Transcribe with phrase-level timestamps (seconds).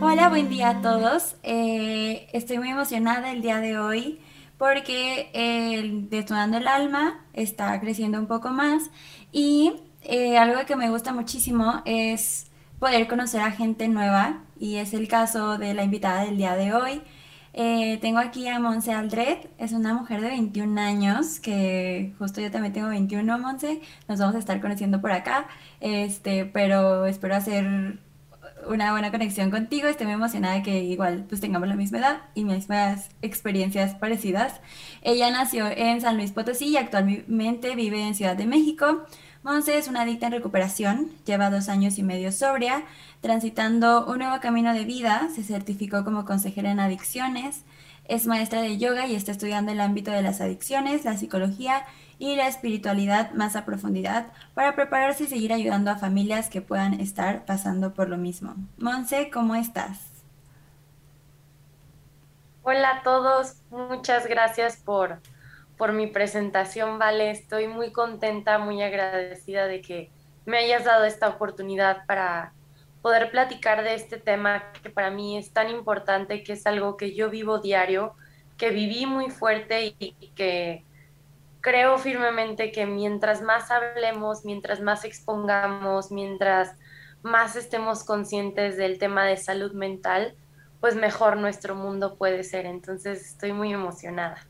[0.00, 1.34] Hola, buen día a todos.
[1.42, 4.20] Eh, estoy muy emocionada el día de hoy
[4.56, 8.90] porque el Detonando el Alma está creciendo un poco más
[9.32, 12.46] y eh, algo que me gusta muchísimo es
[12.78, 16.72] poder conocer a gente nueva y es el caso de la invitada del día de
[16.72, 17.02] hoy.
[17.52, 22.50] Eh, tengo aquí a Monse Aldred, es una mujer de 21 años, que justo yo
[22.50, 25.48] también tengo 21, Monse, nos vamos a estar conociendo por acá,
[25.80, 27.98] este, pero espero hacer
[28.68, 32.44] una buena conexión contigo, estoy muy emocionada que igual pues tengamos la misma edad y
[32.44, 34.60] mismas experiencias parecidas.
[35.02, 39.06] Ella nació en San Luis Potosí y actualmente vive en Ciudad de México.
[39.42, 42.82] Monse es una adicta en recuperación, lleva dos años y medio sobria,
[43.22, 47.64] transitando un nuevo camino de vida, se certificó como consejera en adicciones,
[48.04, 51.86] es maestra de yoga y está estudiando el ámbito de las adicciones, la psicología
[52.18, 57.00] y la espiritualidad más a profundidad para prepararse y seguir ayudando a familias que puedan
[57.00, 58.56] estar pasando por lo mismo.
[58.76, 60.00] Monse, ¿cómo estás?
[62.62, 65.18] Hola a todos, muchas gracias por
[65.80, 67.30] por mi presentación, Vale.
[67.30, 70.10] Estoy muy contenta, muy agradecida de que
[70.44, 72.52] me hayas dado esta oportunidad para
[73.00, 77.14] poder platicar de este tema que para mí es tan importante, que es algo que
[77.14, 78.14] yo vivo diario,
[78.58, 80.84] que viví muy fuerte y, que
[81.62, 86.76] creo firmemente que mientras más hablemos, mientras más expongamos, mientras
[87.22, 90.34] más estemos conscientes del tema de salud mental,
[90.78, 92.66] pues mejor nuestro mundo puede ser.
[92.66, 94.46] Entonces estoy muy emocionada.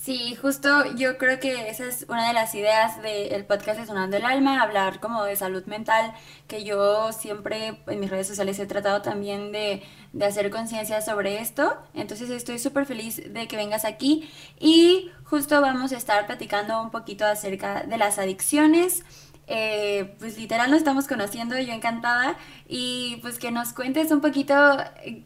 [0.00, 4.16] Sí, justo yo creo que esa es una de las ideas del podcast de Sonando
[4.16, 6.14] el Alma, hablar como de salud mental,
[6.48, 9.82] que yo siempre en mis redes sociales he tratado también de,
[10.24, 11.76] hacer conciencia sobre esto.
[11.92, 16.90] Entonces estoy súper feliz de que vengas aquí y justo vamos a estar platicando un
[16.90, 19.04] poquito acerca de las adicciones.
[19.48, 24.54] Eh, pues literal nos estamos conociendo, yo encantada, y pues que nos cuentes un poquito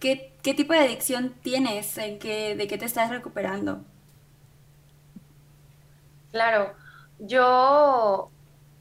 [0.00, 3.84] qué, qué tipo de adicción tienes, en qué, de qué te estás recuperando.
[6.34, 6.74] Claro,
[7.20, 8.32] yo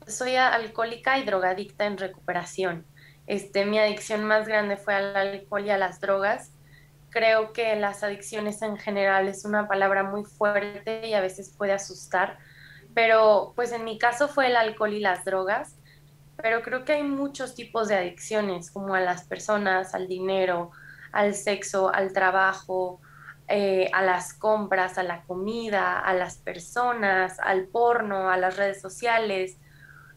[0.07, 2.83] soy alcohólica y drogadicta en recuperación.
[3.27, 6.51] Este, mi adicción más grande fue al alcohol y a las drogas.
[7.11, 11.73] Creo que las adicciones en general es una palabra muy fuerte y a veces puede
[11.73, 12.39] asustar,
[12.95, 15.77] pero pues en mi caso fue el alcohol y las drogas,
[16.37, 20.71] pero creo que hay muchos tipos de adicciones, como a las personas, al dinero,
[21.11, 22.99] al sexo, al trabajo,
[23.47, 28.81] eh, a las compras, a la comida, a las personas, al porno, a las redes
[28.81, 29.57] sociales.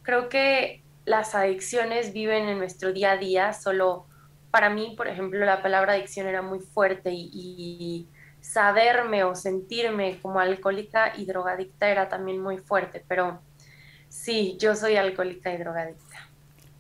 [0.03, 4.07] Creo que las adicciones viven en nuestro día a día, solo
[4.51, 8.09] para mí, por ejemplo, la palabra adicción era muy fuerte y,
[8.41, 13.41] saberme o sentirme como alcohólica y drogadicta era también muy fuerte, pero
[14.09, 16.26] sí, yo soy alcohólica y drogadicta.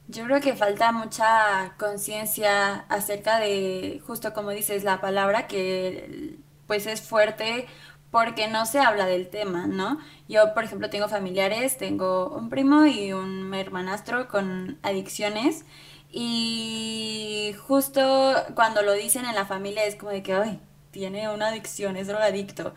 [0.09, 6.87] Yo creo que falta mucha conciencia acerca de, justo como dices, la palabra que pues
[6.87, 7.67] es fuerte
[8.11, 9.99] porque no se habla del tema, ¿no?
[10.29, 15.65] Yo, por ejemplo, tengo familiares, tengo un primo y un hermanastro con adicciones
[16.11, 20.61] y justo cuando lo dicen en la familia es como de que, ay,
[20.93, 22.75] tiene una adicción, es drogadicto,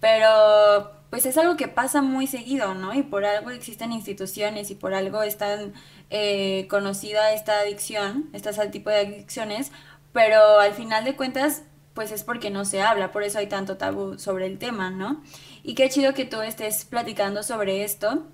[0.00, 2.94] pero pues es algo que pasa muy seguido, ¿no?
[2.94, 5.74] Y por algo existen instituciones y por algo es tan
[6.14, 9.72] eh, conocida esta adicción, este tipo de adicciones,
[10.12, 11.62] pero al final de cuentas
[11.94, 15.22] pues es porque no se habla, por eso hay tanto tabú sobre el tema, ¿no?
[15.62, 18.26] Y qué chido que tú estés platicando sobre esto.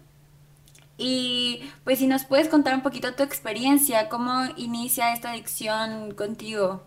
[0.97, 6.83] Y pues si nos puedes contar un poquito tu experiencia, cómo inicia esta adicción contigo.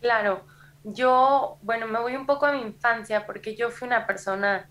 [0.00, 0.44] Claro,
[0.84, 4.68] yo, bueno, me voy un poco a mi infancia porque yo fui una persona,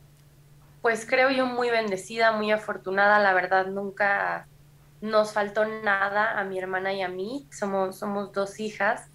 [0.82, 4.48] pues creo yo muy bendecida, muy afortunada, la verdad, nunca
[5.02, 9.10] nos faltó nada a mi hermana y a mí, somos, somos dos hijas.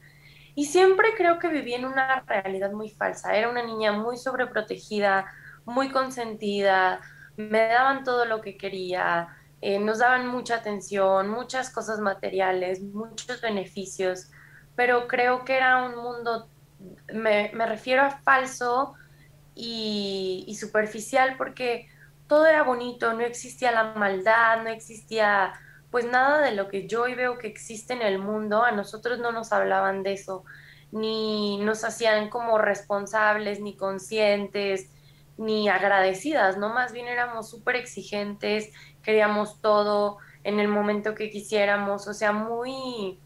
[0.55, 3.35] Y siempre creo que viví en una realidad muy falsa.
[3.35, 5.27] Era una niña muy sobreprotegida,
[5.65, 7.01] muy consentida,
[7.37, 9.29] me daban todo lo que quería,
[9.61, 14.31] eh, nos daban mucha atención, muchas cosas materiales, muchos beneficios,
[14.77, 16.49] pero creo que era un mundo,
[17.13, 18.95] me, refiero a falso
[19.55, 21.89] y, superficial porque
[22.27, 25.53] todo era bonito, no existía la maldad, no existía
[25.91, 29.21] pues nada de lo que yo hoy veo que existe en el mundo, a nosotros
[29.21, 30.45] no nos hablaban de eso,
[30.91, 34.91] ni nos hacían como responsables, ni conscientes,
[35.37, 36.71] ni agradecidas, ¿no?
[36.71, 38.73] Más bien éramos súper exigentes,
[39.03, 43.19] queríamos todo en el momento que quisiéramos, o sea, muy,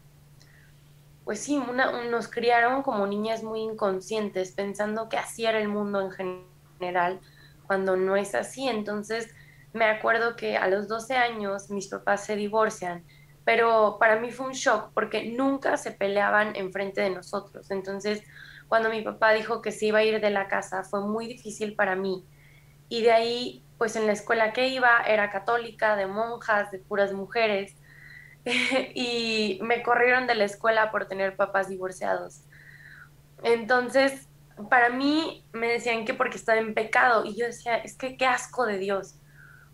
[1.29, 1.61] pues sí,
[2.09, 7.19] nos criaron como niñas muy inconscientes, pensando que así era el mundo en general,
[7.67, 8.67] cuando no es así.
[8.67, 9.31] Entonces,
[9.71, 13.05] me acuerdo que a los 12 años mis papás se divorcian,
[13.45, 17.69] pero para mí fue un shock porque nunca se peleaban enfrente de nosotros.
[17.69, 18.23] Entonces,
[18.67, 21.75] cuando mi papá dijo que se iba a ir de la casa, fue muy difícil
[21.75, 22.25] para mí.
[22.89, 27.13] Y de ahí, pues en la escuela que iba era católica, de monjas, de puras
[27.13, 27.75] mujeres,
[28.95, 32.41] y me corrieron de la escuela por tener papás divorciados.
[33.43, 34.27] Entonces,
[34.69, 38.25] para mí me decían que porque estaba en pecado, y yo decía, es que qué
[38.25, 39.15] asco de Dios.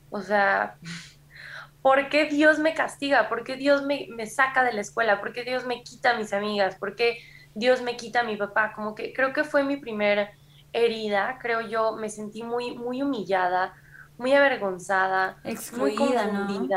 [0.09, 0.77] O sea,
[1.81, 3.29] ¿por qué Dios me castiga?
[3.29, 5.19] ¿Por qué Dios me, me saca de la escuela?
[5.19, 6.75] ¿Por qué Dios me quita a mis amigas?
[6.75, 7.19] ¿Por qué
[7.55, 8.73] Dios me quita a mi papá?
[8.73, 10.31] Como que creo que fue mi primera
[10.73, 13.73] herida, creo yo, me sentí muy, muy humillada,
[14.17, 16.67] muy avergonzada, excluida, muy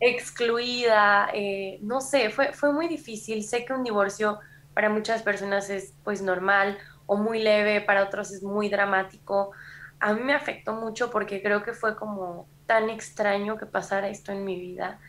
[0.00, 3.42] excluida, eh, no sé, fue, fue muy difícil.
[3.44, 4.38] Sé que un divorcio
[4.74, 9.52] para muchas personas es pues normal o muy leve, para otros es muy dramático.
[10.00, 14.32] A mí me afectó mucho porque creo que fue como tan extraño que pasara esto
[14.32, 15.00] en mi vida.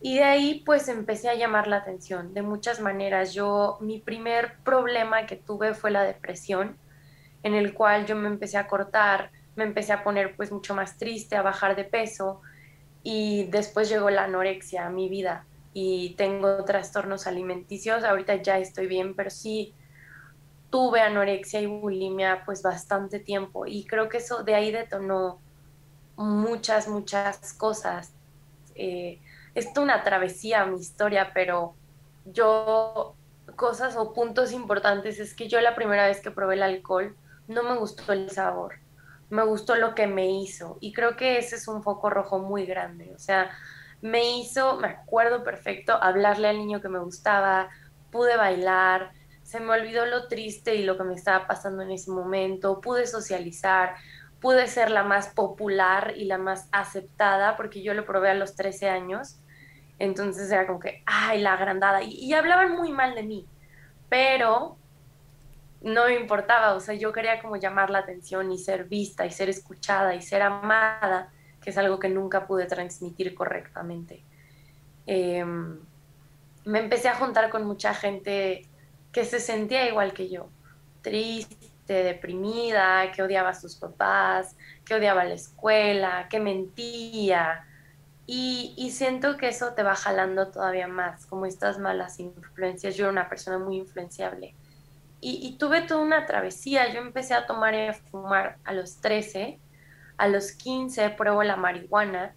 [0.00, 3.34] Y de ahí pues empecé a llamar la atención de muchas maneras.
[3.34, 6.76] Yo, mi primer problema que tuve fue la depresión,
[7.42, 10.98] en el cual yo me empecé a cortar, me empecé a poner pues mucho más
[10.98, 12.40] triste, a bajar de peso
[13.10, 18.04] y después llegó la anorexia a mi vida y tengo trastornos alimenticios.
[18.04, 19.72] Ahorita ya estoy bien, pero sí
[20.68, 25.40] tuve anorexia y bulimia pues bastante tiempo y creo que eso de ahí detonó
[26.16, 28.12] muchas, muchas cosas.
[28.74, 29.18] Eh,
[29.54, 31.72] es una travesía mi historia, pero
[32.26, 33.14] yo,
[33.56, 37.16] cosas o puntos importantes es que yo la primera vez que probé el alcohol
[37.46, 38.74] no me gustó el sabor,
[39.30, 42.66] me gustó lo que me hizo y creo que ese es un foco rojo muy
[42.66, 43.50] grande, o sea,
[44.00, 47.68] me hizo, me acuerdo perfecto, hablarle al niño que me gustaba,
[48.10, 52.10] pude bailar, se me olvidó lo triste y lo que me estaba pasando en ese
[52.10, 53.94] momento, pude socializar,
[54.40, 58.54] pude ser la más popular y la más aceptada, porque yo lo probé a los
[58.54, 59.40] 13 años,
[59.98, 63.46] entonces era como que, ay, la agrandada, y, hablaban muy mal de mí,
[64.08, 64.76] pero
[65.80, 69.30] no me importaba, o sea, yo quería como llamar la atención y ser vista y
[69.30, 74.24] ser escuchada y ser amada, que es algo que nunca pude transmitir correctamente.
[75.06, 75.78] Em,
[76.64, 78.66] me empecé a juntar con mucha gente
[79.12, 80.50] que se sentía igual que yo,
[81.02, 87.64] triste, deprimida, que odiaba a sus papás, que odiaba la escuela, que mentía.
[88.26, 92.94] Y, siento que eso te va jalando todavía más, como estas malas influencias.
[92.94, 94.54] Yo era una persona muy influenciable.
[95.20, 96.92] Y, tuve toda una travesía.
[96.92, 99.58] Yo empecé a tomar y a fumar a los 13.
[100.16, 102.34] A los 15 pruebo la marihuana.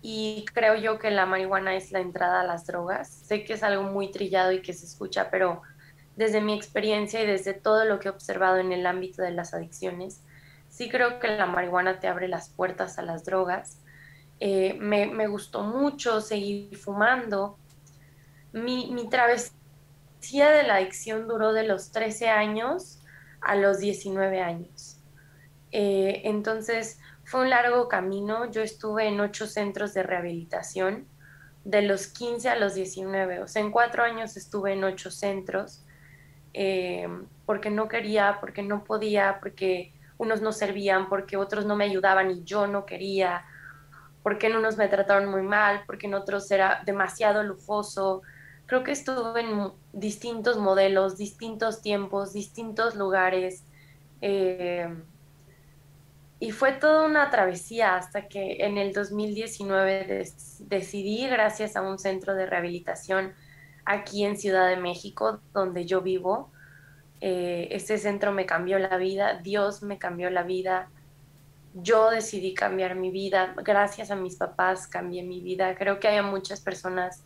[0.00, 3.08] Y creo yo que la marihuana es la entrada a las drogas.
[3.08, 5.62] Sé que es algo muy trillado y que se escucha, pero
[6.16, 9.52] desde mi experiencia y desde todo lo que he observado en el ámbito de las
[9.54, 10.22] adicciones,
[10.68, 13.78] sí creo que la marihuana te abre las puertas a las drogas.
[14.40, 17.58] Eh, me, gustó mucho seguir fumando.
[18.52, 19.56] Mi, mi travesía
[20.32, 23.00] de la adicción duró de los 13 años
[23.40, 24.98] a los 19 años.
[25.70, 28.50] Eh, entonces fue un largo camino.
[28.50, 31.06] Yo estuve en ocho centros de rehabilitación
[31.64, 33.40] de los 15 a los 19.
[33.40, 35.84] O sea, en cuatro años estuve en ocho centros
[36.52, 37.08] eh,
[37.46, 42.30] porque no quería, porque no podía, porque unos no servían, porque otros no me ayudaban
[42.30, 43.44] y yo no quería,
[44.22, 48.22] porque en unos me trataron muy mal, porque en otros era demasiado lujoso.
[48.66, 53.64] Creo que estuve en distintos modelos, distintos tiempos, distintos lugares.
[54.22, 54.88] Eh,
[56.40, 60.26] y fue toda una travesía hasta que en el 2019
[60.60, 63.32] decidí, gracias a un centro de rehabilitación,
[63.84, 66.50] aquí en Ciudad de México, donde yo vivo.
[67.20, 70.90] Eh, este centro me cambió la vida, Dios me cambió la vida,
[71.74, 75.74] yo decidí cambiar mi vida, gracias a mis papás cambié mi vida.
[75.76, 77.24] Creo que hay muchas personas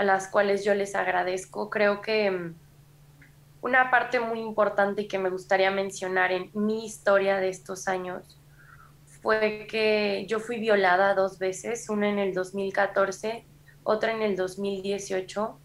[0.00, 1.68] a las cuales yo les agradezco.
[1.68, 2.54] Creo que mm,
[3.60, 8.38] una parte muy importante que me gustaría mencionar en mi historia de estos años
[9.20, 13.44] fue que yo fui violada dos veces, una en el 2014,
[13.82, 15.58] otra en el 2018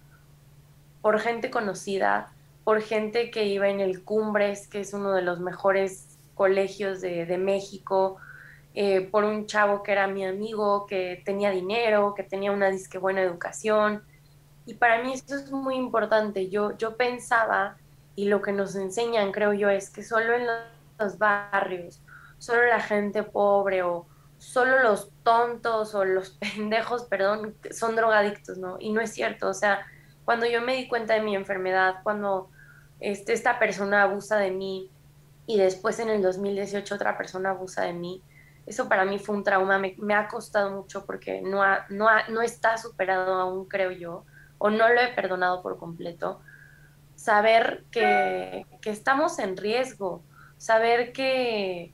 [1.02, 2.34] por gente conocida,
[2.66, 7.38] por gente que iba en el Cumbres, que es uno de los mejores colegios de,
[7.38, 8.18] México,
[8.74, 12.98] eh, por un chavo que era mi amigo, que tenía dinero, que tenía una disque
[12.98, 14.04] buena educación.
[14.66, 16.50] Y para mí esto es muy importante.
[16.50, 17.78] Yo, yo pensaba,
[18.16, 20.48] y lo que nos enseñan, creo yo, es que solo en
[21.00, 22.02] los barrios,
[22.38, 24.08] solo la gente pobre o
[24.38, 28.78] solo los tontos o los pendejos, perdón, son drogadictos, ¿no?
[28.80, 29.86] Y no es cierto, o sea,
[30.24, 32.50] cuando yo me di cuenta de mi enfermedad, cuando
[33.00, 34.90] este, esta persona abusa de mí
[35.46, 38.22] y después en el 2018 otra persona abusa de mí,
[38.66, 42.78] eso para mí fue un trauma, me, ha costado mucho porque no, no, no está
[42.78, 44.26] superado aún, creo yo,
[44.58, 46.42] o no lo he perdonado por completo.
[47.16, 50.24] Saber que, que estamos en riesgo,
[50.58, 51.94] saber que,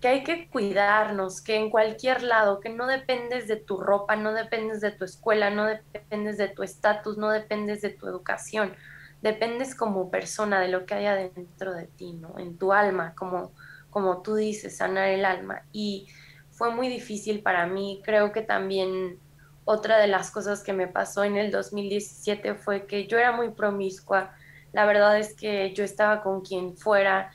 [0.00, 4.32] que hay que cuidarnos, que en cualquier lado, que no dependes de tu ropa, no
[4.32, 8.74] dependes de tu escuela, no dependes de tu estatus, no dependes de tu educación,
[9.22, 12.36] dependes como persona de lo que hay adentro de ti, ¿no?
[12.38, 13.52] En tu alma, como,
[13.90, 15.62] como tú dices, sanar el alma.
[15.72, 16.08] Y
[16.50, 19.18] fue muy difícil para mí, creo que también
[19.64, 23.50] otra de las cosas que me pasó en el 2017 fue que yo era muy
[23.50, 24.32] promiscua,
[24.72, 27.30] la verdad es que yo estaba con quien fuera,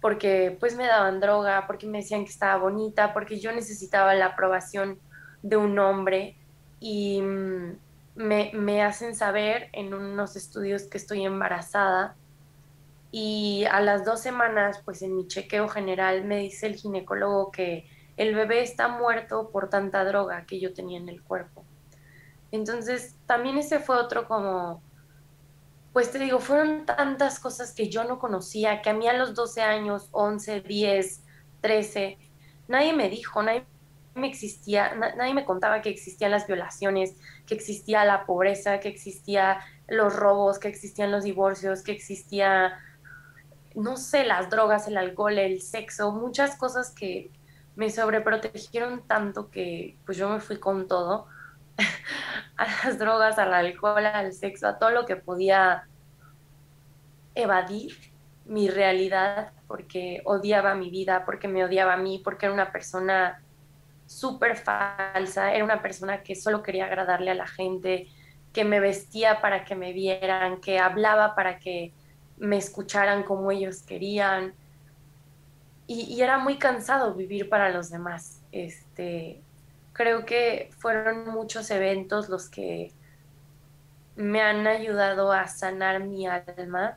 [0.00, 4.26] porque pues me daban droga, porque me decían que estaba bonita, porque yo necesitaba la
[4.26, 4.98] aprobación
[5.42, 6.36] de un hombre
[6.80, 7.76] y mm,
[8.16, 12.16] me, me hacen saber en unos estudios que estoy embarazada
[13.12, 17.86] y a las dos semanas pues en mi chequeo general me dice el ginecólogo que
[18.22, 21.64] el bebé está muerto por tanta droga que yo tenía en el cuerpo.
[22.50, 24.82] Entonces también ese fue otro como
[25.92, 29.34] pues te digo, fueron tantas cosas que yo no conocía, que a mí a los
[29.34, 31.22] 12 años, 11, 10,
[31.60, 32.18] 13,
[32.68, 33.66] nadie me dijo, nadie
[34.14, 37.14] me existía, nadie me contaba que existían las violaciones,
[37.46, 42.78] que existía la pobreza, que existía los robos, que existían los divorcios, que existía,
[43.74, 47.30] no sé, las drogas, el alcohol, el sexo, muchas cosas que
[47.76, 51.26] me sobreprotegieron tanto que pues yo me fui con todo
[52.56, 55.88] a las drogas, al alcohol, al sexo, a todo lo que podía
[57.34, 57.96] evadir
[58.44, 63.40] mi realidad porque odiaba mi vida, porque me odiaba a mí, porque era una persona
[64.06, 68.08] súper falsa, era una persona que solo quería agradarle a la gente,
[68.52, 71.92] que me vestía para que me vieran, que hablaba para que
[72.36, 74.52] me escucharan como ellos querían.
[75.92, 78.40] Y, era muy cansado vivir para los demás.
[78.50, 79.42] Este,
[79.92, 82.92] creo que fueron muchos eventos los que
[84.16, 86.96] me han ayudado a sanar mi alma.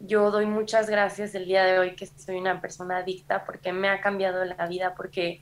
[0.00, 3.88] Yo doy muchas gracias el día de hoy que soy una persona adicta porque me
[3.88, 5.40] ha cambiado la vida, porque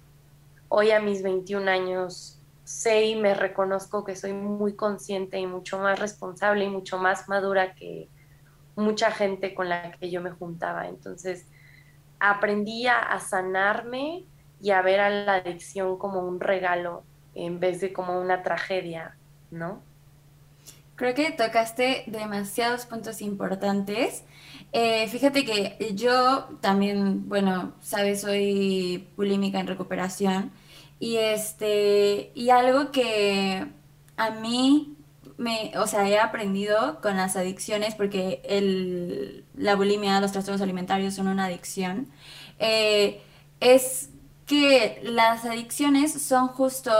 [0.69, 5.79] hoy a mis 21 años sé y me reconozco que soy muy consciente y mucho
[5.79, 8.09] más responsable y mucho más madura que
[8.77, 10.87] mucha gente con la que yo me juntaba.
[10.87, 11.47] Entonces,
[12.21, 14.25] aprendí a sanarme
[14.61, 17.03] y a ver a la adicción como un regalo
[17.35, 19.17] en vez de como una tragedia,
[19.51, 19.83] ¿no?
[20.97, 24.25] Creo que tocaste demasiados puntos importantes.
[24.73, 30.53] Eh, fíjate que yo también, bueno, sabes, soy bulímica en recuperación
[30.99, 33.67] y este, y algo que
[34.19, 34.99] a mí
[35.41, 41.15] me, o sea, he aprendido con las adicciones, porque el, la bulimia, los trastornos alimentarios
[41.15, 42.09] son una adicción,
[42.59, 43.23] eh,
[43.59, 44.11] es
[44.47, 46.93] que las adicciones son justo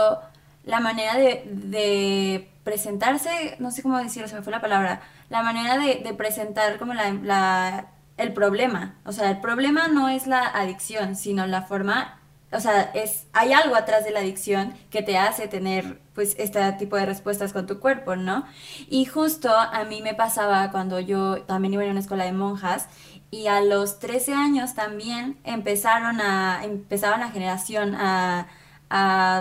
[0.63, 5.77] la manera de, presentarse, no sé cómo decirlo, se me fue la palabra, la manera
[5.77, 8.95] de, presentar como la, el problema.
[9.05, 12.19] O sea, el problema no es la adicción, sino la forma,
[12.51, 16.71] o sea, es, hay algo atrás de la adicción que te hace tener pues este
[16.73, 18.45] tipo de respuestas con tu cuerpo, ¿no?
[18.89, 22.87] Y justo a mí me pasaba cuando yo también iba a una escuela de monjas
[23.31, 28.47] y a los 13 años también empezaron a, empezaba la generación a,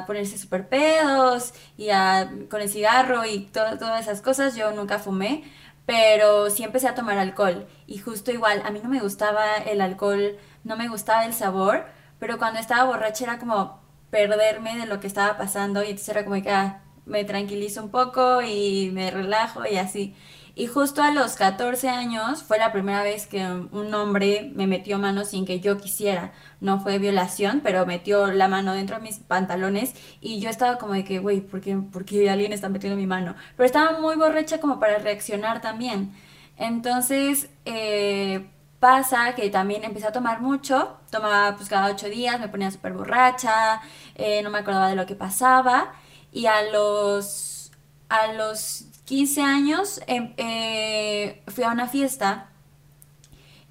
[0.06, 4.54] ponerse super pedos y a, con el cigarro y todas esas cosas.
[4.54, 5.42] Yo nunca fumé,
[5.86, 7.66] pero sí empecé a tomar alcohol.
[7.88, 11.86] Y justo igual, a mí no me gustaba el alcohol, no me gustaba el sabor,
[12.20, 13.79] pero cuando estaba borracha era como
[14.10, 17.90] perderme de lo que estaba pasando y entonces era como que ah, me tranquilizo un
[17.90, 20.14] poco y me relajo y así.
[20.54, 24.98] Y justo a los 14 años fue la primera vez que un hombre me metió
[24.98, 26.32] mano sin que yo quisiera.
[26.60, 30.94] No fue violación, pero metió la mano dentro de mis pantalones y yo estaba como
[30.94, 33.36] de que, güey, ¿por ¿por qué alguien está metiendo mi mano?
[33.56, 36.12] Pero estaba muy borracha como para reaccionar también.
[36.58, 42.48] Entonces, eh, pasa que también empecé a tomar mucho, tomaba pues cada ocho días, me
[42.48, 43.82] ponía súper borracha,
[44.14, 45.92] eh, no me acordaba de lo que pasaba
[46.32, 47.70] y a los,
[48.08, 52.50] a los 15 años em, eh, fui a una fiesta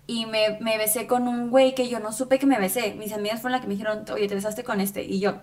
[0.06, 2.96] y me, me, besé con un güey que yo no supe que me besé.
[2.96, 5.04] Mis amigas fueron las que me dijeron, oye, te besaste con este.
[5.04, 5.36] Y yo,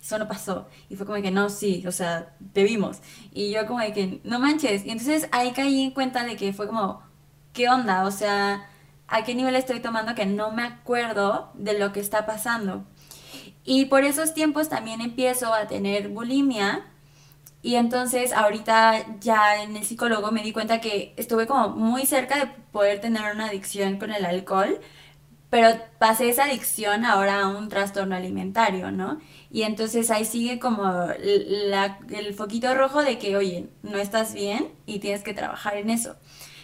[0.00, 0.68] eso no pasó.
[0.88, 3.00] Y fue como que, no, sí, o sea, te vimos.
[3.32, 4.86] Y yo como de que, no manches.
[4.86, 7.02] Y entonces ahí caí en cuenta de que fue como,
[7.52, 8.04] ¿qué onda?
[8.06, 8.66] O sea,
[9.08, 12.84] ¿a qué nivel estoy tomando que no me acuerdo de lo que está pasando?
[13.64, 16.86] Y por esos tiempos también empiezo a tener bulimia
[17.62, 22.38] y entonces ahorita ya en el psicólogo me di cuenta que estuve como muy cerca
[22.38, 24.80] de poder tener una adicción con el alcohol,
[25.50, 29.20] pero pasé esa adicción ahora a un trastorno alimentario, ¿no?
[29.50, 30.84] Y entonces ahí sigue como
[31.20, 35.90] la- el foquito rojo de que, oye, no estás bien y tienes que trabajar en
[35.90, 36.16] eso.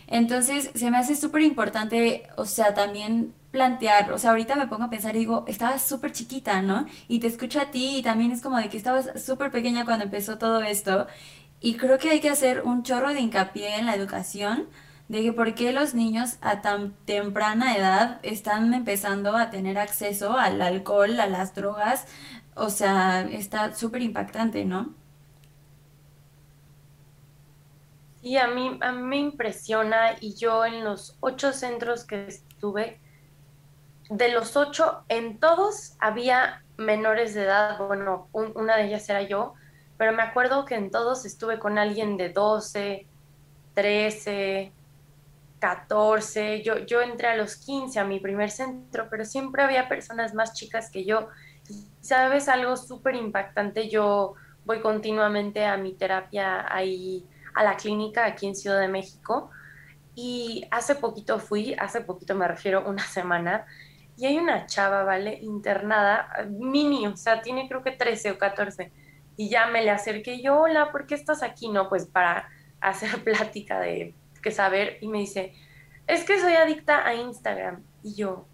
[0.06, 4.84] Entonces se me hace súper importante, o sea, también plantear, o sea, ahorita me pongo
[4.84, 6.86] a pensar y digo, estabas súper chiquita, ¿no?
[7.08, 10.04] Y te escucho a ti y también es como de que estabas súper pequeña cuando
[10.04, 11.06] empezó todo esto.
[11.60, 14.68] Y creo que hay que hacer un chorro de hincapié en la educación,
[15.08, 20.38] de que por qué los niños a tan temprana edad están empezando a tener acceso
[20.38, 22.06] al alcohol, a las drogas.
[22.54, 24.94] O sea, está súper impactante, ¿no?
[28.22, 33.02] Sí, a mí, me impresiona y yo en los ocho centros que estuve,
[34.08, 37.78] de los ocho, en todos había menores de edad.
[37.86, 39.54] Bueno, un- una de ellas era yo,
[39.96, 43.08] pero me acuerdo que en todos estuve con alguien de 12,
[43.74, 44.74] 13,
[45.60, 46.62] 14.
[46.64, 50.54] Yo, yo entré a los 15 a mi primer centro, pero siempre había personas más
[50.54, 51.28] chicas que yo.
[52.00, 53.88] ¿Sabes algo súper impactante?
[53.90, 59.50] Yo voy continuamente a mi terapia ahí, a la clínica aquí en Ciudad de México.
[60.14, 63.66] Y hace poquito fui, hace poquito me refiero una semana,
[64.16, 65.38] y hay una chava, ¿vale?
[65.40, 68.92] Internada, mini, o sea, tiene creo que 13 o 14.
[69.36, 71.68] Y ya me le acerqué yo, hola, ¿por qué estás aquí?
[71.68, 72.48] No, pues para
[72.80, 74.98] hacer plática de que saber.
[75.00, 75.54] Y me dice,
[76.06, 77.82] es que soy adicta a Instagram.
[78.02, 78.46] Y yo,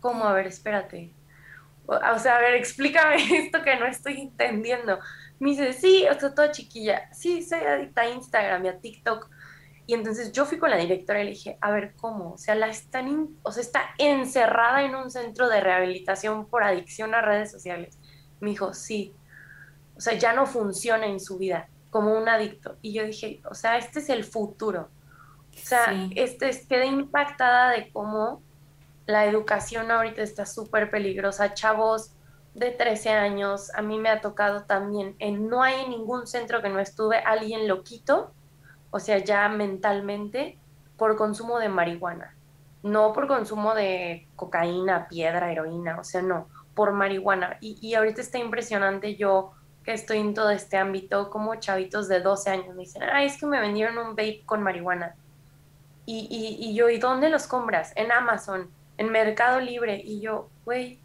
[0.00, 0.24] ¿cómo?
[0.24, 1.12] A ver, espérate.
[1.86, 4.98] O sea, a ver, explícame esto que no estoy entendiendo.
[5.40, 9.30] Me dice, sí, o sea, toda chiquilla, sí, soy adicta a Instagram y a TikTok.
[9.86, 12.32] Y entonces yo fui con la directora y le dije, a ver, ¿cómo?
[12.32, 16.62] O sea, la están, in- o sea, está encerrada en un centro de rehabilitación por
[16.62, 17.98] adicción a redes sociales.
[18.40, 19.14] Me dijo, sí,
[19.96, 22.76] o sea, ya no funciona en su vida como un adicto.
[22.82, 24.90] Y yo dije, o sea, este es el futuro.
[25.54, 26.10] O sea, Sí.
[26.16, 28.42] este, es- quedé impactada de cómo
[29.06, 31.54] la educación ahorita está súper peligrosa.
[31.54, 32.12] Chavos
[32.58, 36.68] de 13 años, a mí me ha tocado también, en, no hay ningún centro que
[36.68, 38.32] no estuve, alguien loquito
[38.90, 40.58] o sea, ya mentalmente,
[40.96, 42.34] por consumo de marihuana,
[42.82, 47.58] no por consumo de cocaína, piedra, heroína, o sea, no, por marihuana.
[47.60, 49.52] Y, y ahorita está impresionante yo
[49.84, 53.38] que estoy en todo este ámbito, como chavitos de 12 años me dicen, ah, es
[53.38, 55.14] que me vendieron un vape con marihuana.
[56.06, 57.92] Y, y, y yo, ¿y dónde los compras?
[57.94, 60.00] En Amazon, en Mercado Libre.
[60.02, 61.00] Y yo, güey,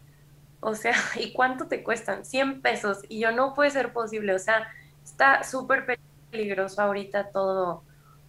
[0.64, 2.26] o sea, ¿y cuánto te cuestan?
[2.26, 3.00] 100 pesos.
[3.10, 4.34] Y yo, no puede ser posible.
[4.34, 4.68] O sea,
[5.04, 6.00] está súper
[6.32, 7.84] peligroso ahorita todo,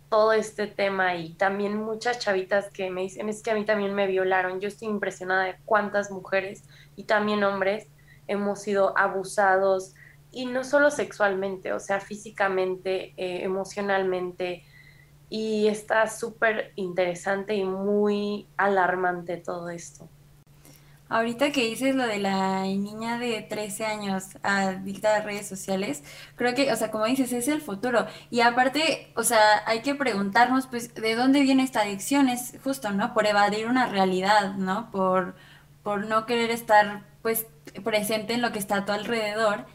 [0.08, 3.94] todo este tema y también muchas chavitas que me dicen, es que a mí también
[3.94, 4.60] me violaron.
[4.60, 6.64] Yo estoy impresionada de cuántas mujeres
[6.96, 7.88] y también hombres
[8.26, 9.94] hemos sido abusados
[10.30, 14.64] y no solo sexualmente, o sea, físicamente, eh, emocionalmente.
[15.30, 20.08] Y está súper interesante y muy alarmante todo esto.
[21.08, 26.02] Ahorita que dices lo de la niña de 13 años adicta a redes sociales,
[26.36, 28.06] creo que, o sea, como dices, es el futuro.
[28.30, 32.28] Y aparte, o sea, hay que preguntarnos, pues, ¿de dónde viene esta adicción?
[32.28, 33.12] Es justo, ¿no?
[33.12, 34.90] Por evadir una realidad, ¿no?
[34.90, 35.36] Por,
[35.82, 37.46] por no querer estar, pues,
[37.84, 39.66] presente en lo que está a tu alrededor.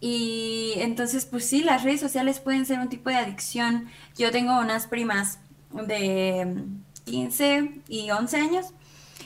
[0.00, 3.88] Y entonces, pues sí, las redes sociales pueden ser un tipo de adicción.
[4.16, 5.38] Yo tengo unas primas
[5.70, 6.64] de
[7.04, 8.74] 15 y 11 años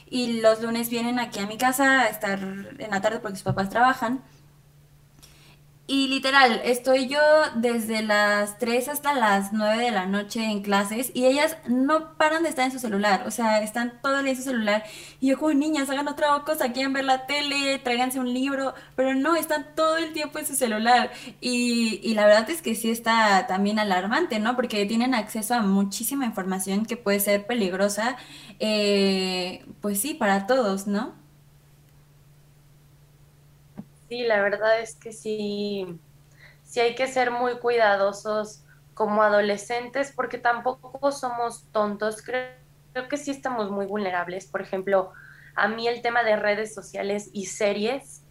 [0.08, 3.44] y los lunes vienen aquí a mi casa a estar en la tarde porque sus
[3.44, 4.22] papás trabajan.
[5.88, 7.20] Y literal, estoy yo
[7.54, 12.42] desde las 3 hasta las 9 de la noche en clases y ellas no paran
[12.42, 14.82] de estar en su celular, o sea, están todo el día en su celular.
[15.20, 19.14] Y yo como niñas, hagan otra cosa, quieren ver la tele, tráiganse un libro, pero
[19.14, 21.12] no, están todo el tiempo en su celular.
[21.40, 24.56] Y, y la verdad es que sí está también alarmante, ¿no?
[24.56, 28.16] Porque tienen acceso a muchísima información que puede ser peligrosa,
[28.58, 31.25] eh, pues sí, para todos, ¿no?
[34.08, 35.98] Sí, la verdad es que sí,
[36.62, 38.62] sí hay que ser muy cuidadosos
[38.94, 42.22] como adolescentes porque tampoco somos tontos.
[42.22, 44.46] Creo, que sí estamos muy vulnerables.
[44.46, 45.12] Por ejemplo,
[45.54, 48.22] a mí el tema de redes sociales y series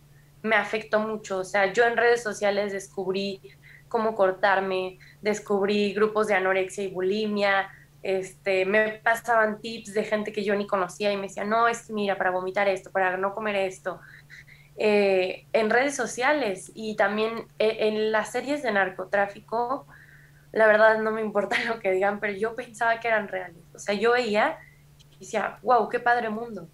[0.42, 1.40] me afectó mucho.
[1.40, 3.42] O sea, yo en redes sociales descubrí
[3.90, 7.70] cómo cortarme, descubrí grupos de anorexia y bulimia.
[8.02, 11.86] Este, me pasaban tips de gente que yo ni conocía y me decía, no, es
[11.86, 14.00] que mira, para vomitar esto, para no comer esto
[14.78, 19.88] eh, en redes sociales y también eh, en las series de narcotráfico,
[20.52, 23.64] la verdad no me importa lo que digan, pero yo pensaba que eran reales.
[23.74, 24.58] O sea, yo veía
[25.12, 26.68] y decía, wow, qué padre mundo.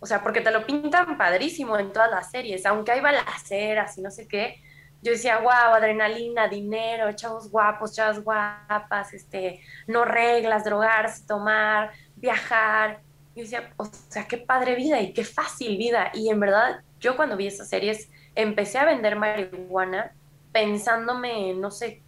[0.00, 4.02] O sea, porque te lo pintan padrísimo en todas las series, aunque hay balaceras y
[4.02, 4.62] no sé qué.
[5.02, 13.00] Yo decía, wow, adrenalina, dinero, chavos guapos, chavas guapas, este, no reglas, drogarse, tomar, viajar.
[13.34, 16.10] Y y decía, o sea, qué padre vida y qué fácil vida.
[16.12, 20.12] Y en verdad, yo cuando vi esas series, empecé a vender marihuana
[20.52, 22.02] pensándome, no sé,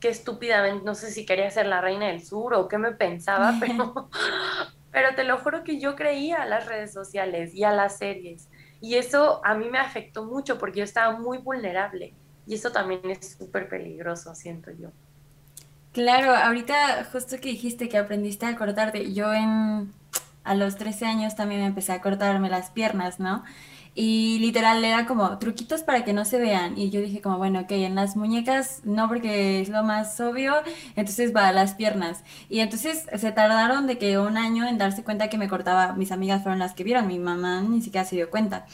[0.00, 3.54] qué estúpidamente, no sé si quería ser la reina del sur o qué me pensaba,
[3.60, 4.10] pero,
[4.90, 8.48] pero te lo juro que yo creía a las redes sociales y a las series.
[8.80, 12.12] Y eso a mí me afectó mucho porque yo estaba muy vulnerable.
[12.46, 14.90] Y eso también es súper peligroso, siento yo.
[15.92, 19.90] Claro, ahorita justo que dijiste que aprendiste a cortarte, yo en
[20.42, 23.44] a los 13 años también empecé a cortarme las piernas, ¿no?
[23.96, 26.76] Y literal era como truquitos para que no se vean.
[26.76, 30.54] Y yo dije como, bueno, ok, en las muñecas no porque es lo más obvio,
[30.96, 32.24] entonces va a las piernas.
[32.48, 36.10] Y entonces se tardaron de que un año en darse cuenta que me cortaba, mis
[36.10, 38.66] amigas fueron las que vieron, mi mamá ni siquiera se dio cuenta.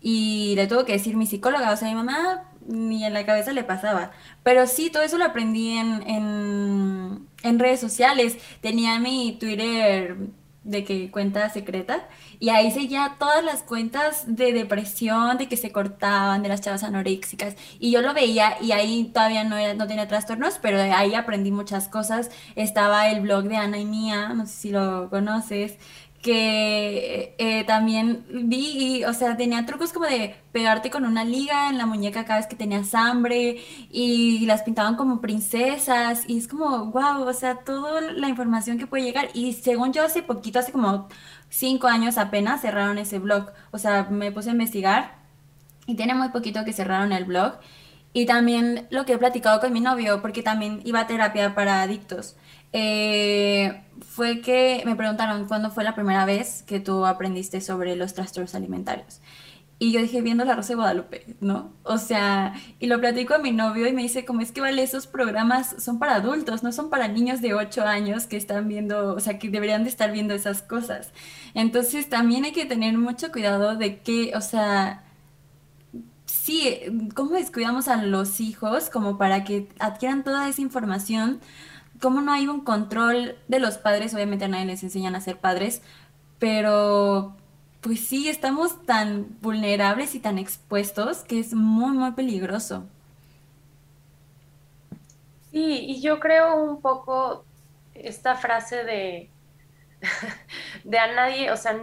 [0.00, 3.52] Y le tuvo que decir mi psicóloga, o sea, mi mamá ni en la cabeza
[3.52, 4.12] le pasaba.
[4.42, 8.36] Pero sí, todo eso lo aprendí en, en, en redes sociales.
[8.60, 10.16] Tenía mi Twitter
[10.68, 12.06] de que cuenta secreta
[12.38, 16.84] y ahí seguía todas las cuentas de depresión, de que se cortaban, de las chavas
[16.84, 21.50] anoréxicas y yo lo veía y ahí todavía no, no tenía trastornos, pero ahí aprendí
[21.50, 22.30] muchas cosas.
[22.54, 25.78] Estaba el blog de Ana y Mía, no sé si lo conoces,
[26.22, 31.78] que eh, también vi, o sea, tenía trucos como de pegarte con una liga en
[31.78, 33.58] la muñeca cada vez que tenías hambre
[33.90, 38.86] y las pintaban como princesas y es como, wow, o sea, toda la información que
[38.86, 41.08] puede llegar y según yo hace poquito, hace como
[41.50, 45.18] cinco años apenas cerraron ese blog, o sea, me puse a investigar
[45.86, 47.54] y tiene muy poquito que cerraron el blog
[48.12, 51.82] y también lo que he platicado con mi novio, porque también iba a terapia para
[51.82, 52.36] adictos.
[52.72, 58.14] Eh, fue que me preguntaron cuándo fue la primera vez que tú aprendiste sobre los
[58.14, 59.20] trastornos alimentarios.
[59.80, 61.72] Y yo dije, viendo La Rosa de Guadalupe, ¿no?
[61.84, 64.82] O sea, y lo platico a mi novio y me dice, como es que vale,
[64.82, 69.14] esos programas son para adultos, no son para niños de 8 años que están viendo,
[69.14, 71.12] o sea, que deberían de estar viendo esas cosas.
[71.54, 75.04] Entonces también hay que tener mucho cuidado de que, o sea,
[76.26, 76.80] sí,
[77.14, 81.40] cómo descuidamos a los hijos como para que adquieran toda esa información
[82.00, 85.38] como no hay un control de los padres, obviamente a nadie les enseñan a ser
[85.38, 85.82] padres,
[86.38, 87.36] pero
[87.80, 92.86] pues sí, estamos tan vulnerables y tan expuestos que es muy, muy peligroso.
[95.50, 97.44] Sí, y yo creo un poco
[97.94, 99.30] esta frase de,
[100.84, 101.80] de a nadie, o sea,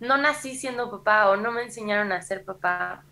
[0.00, 3.04] no nací siendo papá o no me enseñaron a ser papá.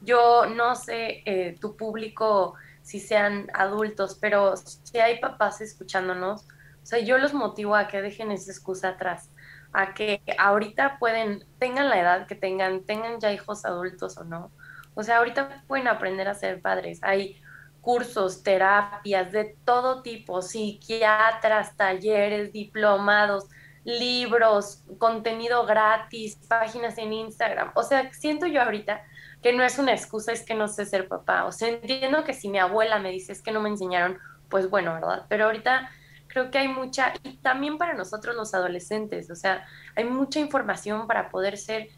[0.00, 6.42] Yo no sé, eh, tu público si sean adultos, pero si hay papás escuchándonos,
[6.82, 9.30] o sea, yo los motivo a que dejen esa excusa atrás,
[9.72, 14.50] a que ahorita pueden, tengan la edad que tengan, tengan ya hijos adultos o no.
[14.94, 16.98] O sea, ahorita pueden aprender a ser padres.
[17.02, 17.40] Hay
[17.80, 23.46] cursos, terapias de todo tipo, psiquiatras, talleres, diplomados,
[23.84, 27.72] libros, contenido gratis, páginas en Instagram.
[27.74, 29.02] O sea, siento yo ahorita
[29.42, 31.44] que no es una excusa, es que no sé ser papá.
[31.44, 34.68] O sea, entiendo que si mi abuela me dice es que no me enseñaron, pues
[34.68, 35.26] bueno, ¿verdad?
[35.28, 35.90] Pero ahorita
[36.26, 41.06] creo que hay mucha, y también para nosotros los adolescentes, o sea, hay mucha información
[41.06, 41.88] para poder ser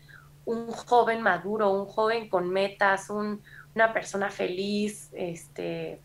[0.45, 6.01] un joven maduro, un joven con metas, una persona feliz, este,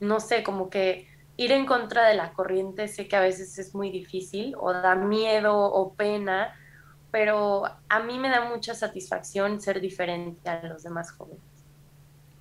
[0.00, 3.74] no sé, como que ir en contra de la corriente sé que a veces es
[3.74, 6.54] muy difícil o da miedo o pena,
[7.14, 11.38] pero a mí me da mucha satisfacción ser diferente a los demás jóvenes.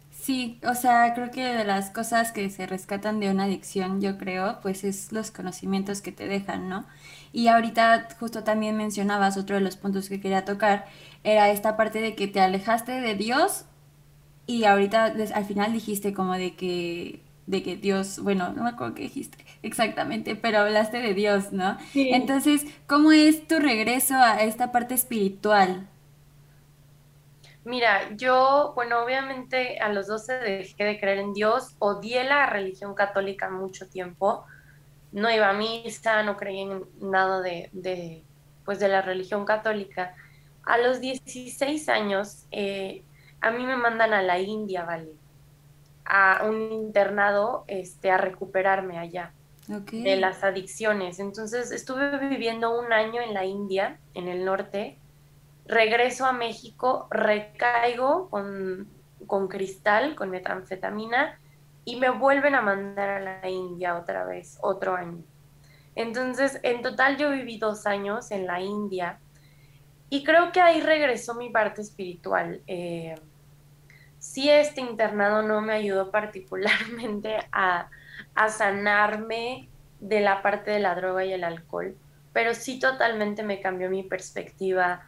[0.10, 4.18] Sí, o sea, creo que de las cosas que se rescatan de una adicción, yo
[4.18, 6.88] creo, pues es los conocimientos que te dejan, ¿no?
[7.32, 10.88] Y ahorita justo también mencionabas otro de los puntos que quería tocar,
[11.24, 13.66] era esta parte de que te alejaste de Dios
[14.48, 18.96] y ahorita al final dijiste como de que de que Dios, bueno, no me acuerdo
[18.96, 21.78] qué dijiste exactamente, pero hablaste de Dios, ¿no?
[21.92, 22.12] Sí.
[22.14, 25.88] Entonces, ¿cómo es tu regreso a esta parte espiritual?
[27.66, 32.94] Mira, yo, bueno, obviamente a los 12 dejé de creer en Dios, odié la religión
[32.94, 34.46] católica mucho tiempo,
[35.14, 38.24] no iba a misa, no creía en nada de, de
[38.66, 40.16] pues de la religión católica.
[40.64, 43.04] A los 16 años, eh,
[43.42, 45.14] a mí me mandan a la India, ¿vale?
[46.06, 49.34] a un internado este, a recuperarme allá
[49.68, 51.20] de las adicciones.
[51.20, 54.98] Entonces estuve viviendo un año en la India, en el norte,
[55.66, 58.88] regreso a México, recaigo con,
[59.28, 61.40] con cristal, con metanfetamina,
[61.86, 65.24] y me vuelven a mandar a la India otra vez, otro año.
[65.96, 69.20] Entonces, en total yo viví dos años en la India
[70.10, 72.62] y creo que ahí regresó mi parte espiritual.
[72.68, 73.16] Eh,
[74.18, 77.90] sí este internado no me ayudó particularmente a,
[78.50, 81.96] sanarme de la parte de la droga y el alcohol,
[82.34, 85.06] pero sí totalmente me cambió mi perspectiva.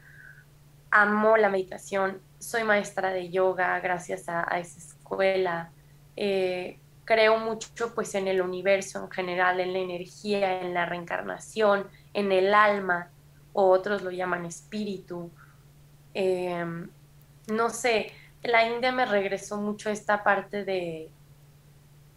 [0.92, 5.72] Amo la meditación, soy maestra de yoga gracias a, esa escuela.
[6.16, 11.88] Eh, creo mucho pues en el universo en general, en la energía, en la reencarnación,
[12.14, 13.10] en el alma,
[13.54, 15.32] o otros lo llaman espíritu.
[16.14, 16.90] Em,
[17.48, 18.12] no sé,
[18.44, 21.10] la India me regresó mucho esta parte de,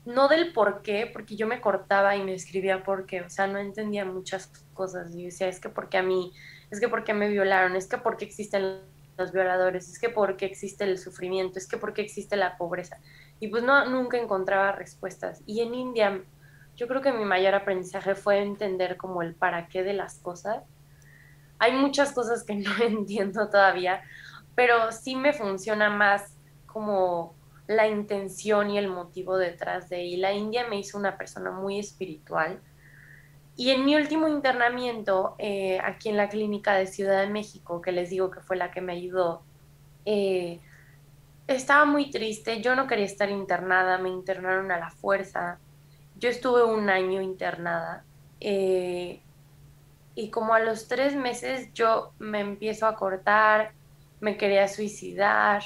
[0.08, 3.46] no del por qué, porque yo me cortaba y me escribía por qué, o sea,
[3.46, 5.12] no entendía muchas cosas.
[5.14, 6.32] Yo decía, es que porque a mí,
[6.70, 8.80] es que porque me violaron, es que porque existen
[9.18, 12.96] los violadores, es que porque existe el sufrimiento, es que porque existe la pobreza.
[13.38, 15.42] Y pues no, nunca encontraba respuestas.
[15.44, 16.22] Y en India,
[16.74, 20.64] yo creo que mi mayor aprendizaje fue entender como el para qué de las cosas.
[21.58, 24.02] Hay muchas cosas que no entiendo todavía,
[24.54, 27.37] pero sí me funciona más como
[27.68, 30.02] la intención y el motivo detrás de.
[30.02, 32.60] Y la India me hizo una persona muy espiritual.
[33.56, 37.92] Y en mi último internamiento, eh, aquí en la clínica de Ciudad de México, que
[37.92, 39.42] les digo que fue la que me ayudó,
[40.04, 40.60] eh,
[41.46, 42.62] estaba muy triste.
[42.62, 45.58] Yo no quería estar internada, me internaron a la fuerza.
[46.18, 48.04] Yo estuve un año internada.
[48.40, 49.20] Eh,
[50.14, 53.72] y como a los tres meses yo me empiezo a cortar,
[54.20, 55.62] me quería suicidar,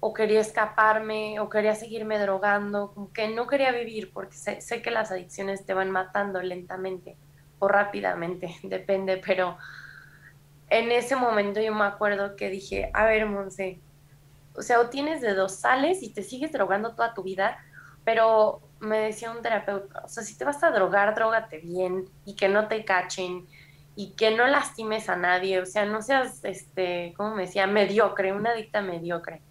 [0.00, 4.90] o quería escaparme o quería seguirme drogando, como que no quería vivir porque sé, que
[4.90, 7.16] las adicciones te van matando lentamente
[7.58, 9.58] o rápidamente, depende, pero
[10.70, 13.78] en ese momento yo me acuerdo que dije, a ver, Monse,
[14.54, 17.58] o sea, o tienes de dos, sales y te sigues drogando toda tu vida,
[18.04, 22.34] pero me decía un terapeuta, o sea, si te vas a drogar, drogate bien y
[22.34, 23.46] que no te cachen
[23.96, 27.66] y que no lastimes a nadie, o sea, no seas, este, ¿cómo me decía?
[27.66, 29.42] Mediocre, una adicta mediocre.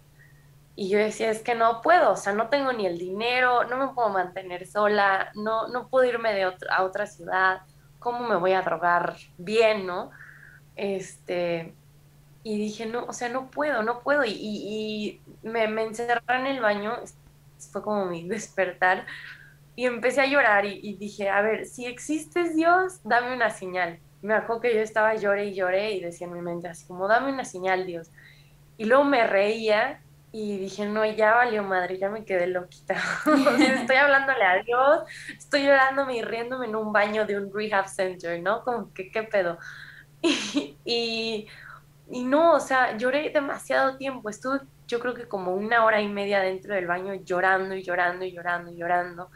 [0.80, 3.76] Y yo decía, es que no puedo, o sea, no tengo ni el dinero, no
[3.76, 7.60] me puedo mantener sola, no, no puedo irme de a otra ciudad,
[7.98, 10.10] ¿cómo me voy a drogar bien, no?
[10.76, 11.74] Este,
[12.44, 14.24] y dije, no, o sea, no puedo, no puedo.
[14.24, 16.96] Y, me, encerré en el baño,
[17.70, 19.04] fue como mi despertar,
[19.76, 23.98] y empecé a llorar y, y, dije, a ver, si existes Dios, dame una señal.
[24.22, 27.06] Me acuerdo que yo estaba lloré y lloré y decía en mi mente así como,
[27.06, 28.10] dame una señal, Dios.
[28.78, 30.00] Y luego me reía
[30.32, 32.94] y dije, no, ya valió madre, ya me quedé loquita.
[33.58, 35.00] estoy hablándole a Dios,
[35.36, 38.62] estoy llorándome y riéndome en un baño de un rehab center, ¿no?
[38.62, 39.58] Como que, ¿qué pedo?
[40.84, 41.46] Y,
[42.10, 44.28] y, no, o sea, lloré demasiado tiempo.
[44.28, 48.24] Estuve, yo creo que como una hora y media dentro del baño llorando y llorando
[48.24, 49.30] y llorando y llorando.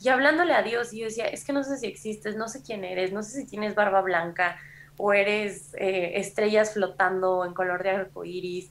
[0.00, 2.62] Y hablándole a Dios, y yo decía, es que no sé si existes, no sé
[2.62, 4.58] quién eres, no sé si tienes barba blanca
[4.96, 8.70] o eres eh, estrellas flotando en color de arco iris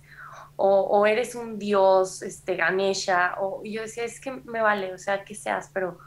[0.56, 5.24] o, eres un dios, este, Ganesha, o yo decía, es que me vale, o sea,
[5.24, 5.98] que seas, pero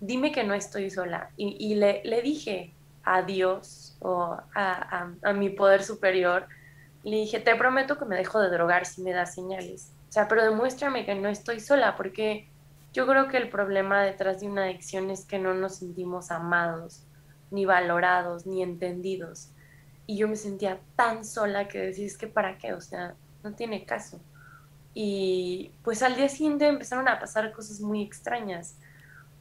[0.00, 1.30] dime que no estoy sola.
[1.36, 6.46] Y, le, le, dije a Dios o a, a, mi poder superior,
[7.02, 9.92] le dije, te prometo que me dejo de drogar si me das señales.
[10.08, 12.48] O sea, pero demuéstrame que no estoy sola, porque
[12.92, 17.02] yo creo que el problema detrás de una adicción es que no nos sentimos amados,
[17.50, 19.50] ni valorados, ni entendidos.
[20.06, 23.16] Y yo me sentía tan sola que decía, es que para qué, o sea,
[23.46, 24.20] no tiene caso.
[24.94, 28.76] Y pues al día siguiente empezaron a pasar cosas muy extrañas.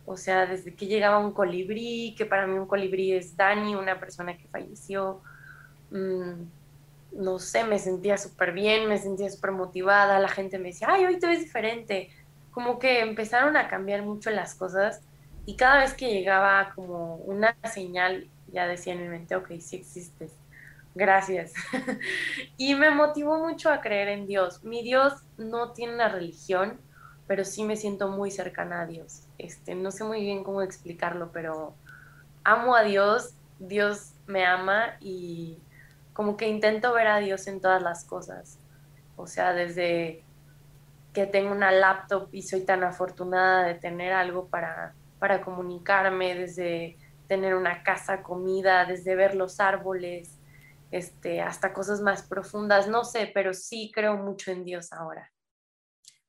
[0.06, 4.00] O sea, desde que llegaba un colibrí, que para mí un colibrí es Dani, una
[4.00, 5.22] persona que falleció.
[5.92, 6.44] Mm,
[7.14, 10.20] no sé, me sentía súper bien, me sentía súper motivada.
[10.20, 12.10] La gente me decía, ay, hoy te ves diferente.
[12.52, 15.02] Como que empezaron a cambiar mucho las cosas.
[15.46, 19.78] Y cada vez que llegaba como una señal, ya decía en mi mente, ok, sí
[19.78, 20.32] existes
[20.96, 21.54] Gracias.
[22.58, 24.64] y me motivó mucho a creer en Dios.
[24.64, 26.80] Mi Dios no tiene una religión,
[27.28, 29.24] pero sí me siento muy cercana a Dios.
[29.38, 31.76] Este, no sé muy bien cómo explicarlo, pero
[32.46, 35.60] amo a Dios, Dios me ama y
[36.14, 38.58] como que intento ver a Dios en todas las cosas.
[39.18, 40.24] O sea, desde
[41.12, 46.98] que tengo una laptop y soy tan afortunada de tener algo para, para comunicarme, desde
[47.28, 50.35] tener una casa, comida, desde ver los árboles,
[50.96, 55.32] este, hasta cosas más profundas, no sé, pero sí creo mucho en Dios ahora.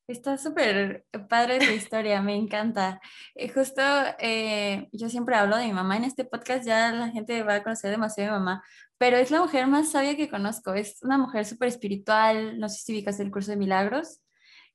[0.07, 3.01] Está súper padre tu historia, me encanta.
[3.35, 3.81] Eh, justo
[4.19, 7.63] eh, yo siempre hablo de mi mamá en este podcast, ya la gente va a
[7.63, 8.63] conocer demasiado a mi mamá,
[8.97, 12.79] pero es la mujer más sabia que conozco, es una mujer súper espiritual, no sé
[12.83, 14.21] si ubicas el curso de milagros,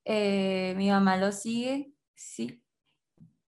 [0.05, 2.62] eh, mi mamá lo sigue, sí.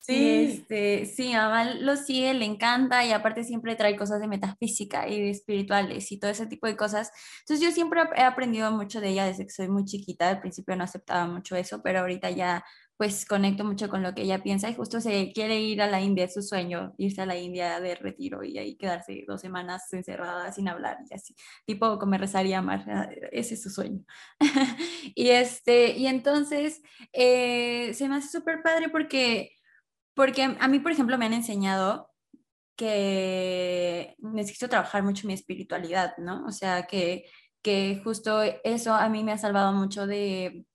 [0.06, 0.58] Sí.
[0.60, 5.20] este, sí, a lo sigue, le encanta y aparte siempre trae cosas de metafísica y
[5.20, 7.10] de espirituales y todo ese tipo de cosas.
[7.40, 10.28] Entonces yo siempre he aprendido mucho de ella desde que soy muy chiquita.
[10.28, 12.64] Al principio no aceptaba mucho eso, pero ahorita ya
[12.96, 16.00] pues conecto mucho con lo que ella piensa y justo se quiere ir a la
[16.00, 19.92] India, es su sueño, irse a la India de retiro y ahí quedarse dos semanas
[19.92, 21.34] encerrada sin hablar y así,
[21.66, 24.02] tipo como rezaría amar, ah, ese es su sueño.
[25.14, 29.55] y, este, y entonces eh, se me hace súper padre porque,
[30.16, 32.10] porque a mí, por ejemplo, me han enseñado
[32.76, 36.44] que necesito trabajar mucho mi espiritualidad, ¿no?
[36.46, 37.26] O sea, que,
[37.62, 40.66] que justo eso a mí me ha salvado mucho de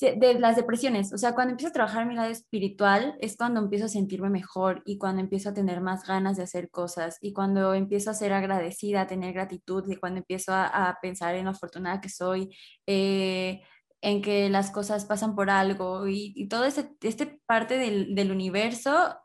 [0.00, 3.86] de las depresiones, o sea, cuando empiezo a trabajar mi lado espiritual es cuando empiezo
[3.86, 7.72] a sentirme mejor y cuando empiezo a tener más ganas de hacer cosas y cuando
[7.72, 12.00] empiezo a ser agradecida, a tener gratitud y cuando empiezo a, pensar en lo afortunada
[12.02, 12.54] que soy,
[12.86, 13.62] eh,
[14.00, 18.30] en que las cosas pasan por algo y, y todo este, este parte del, del
[18.30, 19.16] universo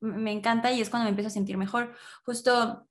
[0.00, 1.94] me encanta y es cuando me empiezo a sentir mejor.
[2.24, 2.86] Justo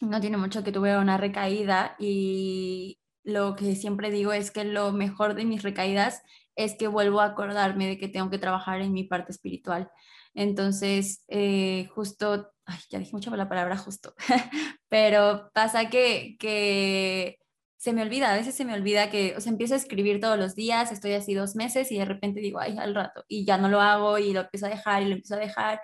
[0.00, 4.92] no tiene mucho que tuve una recaída y lo que siempre digo es que lo
[4.92, 6.22] mejor de mis recaídas
[6.54, 9.90] es que vuelvo a acordarme de que tengo que trabajar en mi parte espiritual.
[10.34, 14.14] Entonces, eh, justo, ay, ya dije mucho la palabra justo,
[14.88, 17.38] pero pasa que, que
[17.76, 20.38] se me olvida, a veces se me olvida que, o sea, empiezo a escribir todos
[20.38, 23.58] los días, estoy así dos meses y de repente digo, ay, al rato, y ya
[23.58, 25.80] no lo hago y lo empiezo a dejar y lo empiezo a dejar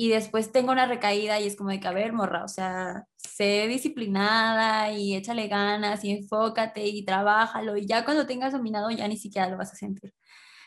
[0.00, 3.04] y después tengo una recaída y es como de que, a ver, morra, o sea,
[3.16, 9.08] sé disciplinada y échale ganas y enfócate y trabájalo y ya cuando tengas dominado ya
[9.08, 10.14] ni siquiera lo vas a sentir.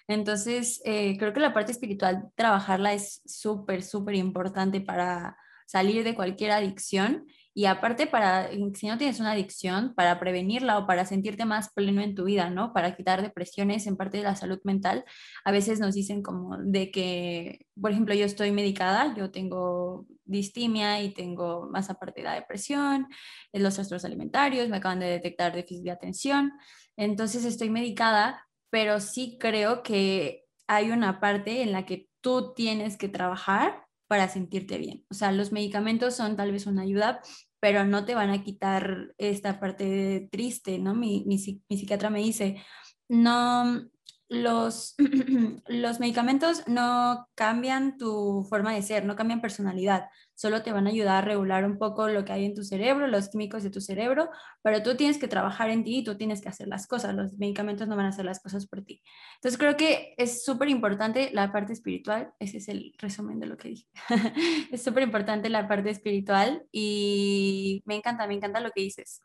[0.08, 6.16] Entonces, eh, creo que la parte espiritual, trabajarla es súper, súper importante para salir de
[6.16, 11.46] cualquier adicción y aparte para, si no tienes una adicción, para prevenirla o para sentirte
[11.46, 12.74] más pleno en tu vida, ¿no?
[12.74, 15.04] Para quitar depresiones en parte de la salud mental.
[15.44, 21.02] A veces nos dicen como de que, por ejemplo, yo estoy medicada, yo tengo distimia
[21.04, 23.08] y tengo más aparte de la depresión,
[23.52, 26.54] los trastornos alimentarios, me acaban de detectar déficit de atención,
[26.96, 32.98] entonces estoy medicada, pero sí creo que hay una parte en la que tú tienes
[32.98, 35.06] que trabajar para sentirte bien.
[35.10, 37.22] O sea, los medicamentos son tal vez una ayuda,
[37.62, 40.94] pero no te van a quitar esta parte triste, ¿no?
[40.94, 41.38] Mi, mi,
[41.70, 42.62] mi psiquiatra me dice,
[43.08, 43.90] no,
[44.32, 44.96] los,
[45.68, 50.90] los medicamentos no cambian tu forma de ser, no cambian personalidad, solo te van a
[50.90, 53.82] ayudar a regular un poco lo que hay en tu cerebro, los químicos de tu
[53.82, 54.30] cerebro,
[54.62, 57.38] pero tú tienes que trabajar en ti y tú tienes que hacer las cosas, los
[57.38, 59.04] medicamentos no van a hacer las cosas por ti.
[59.36, 63.58] Entonces creo que es súper importante la parte espiritual, ese es el resumen de lo
[63.58, 63.88] que dije,
[64.72, 69.22] es súper importante la parte espiritual y me encanta, me encanta lo que dices.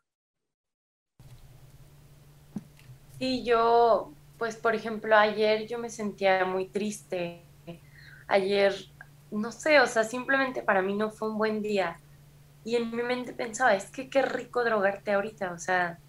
[3.19, 7.43] Sí, yo pues por ejemplo, ayer yo me sentía muy triste.
[8.27, 8.73] Ayer,
[9.31, 11.99] no sé, o sea, simplemente para mí no fue un buen día.
[12.63, 15.99] Y en mi mente pensaba, es que qué rico drogarte ahorita, o sea,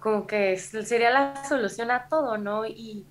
[0.00, 2.66] como que sería la solución a todo, ¿no?
[2.66, 3.06] Y,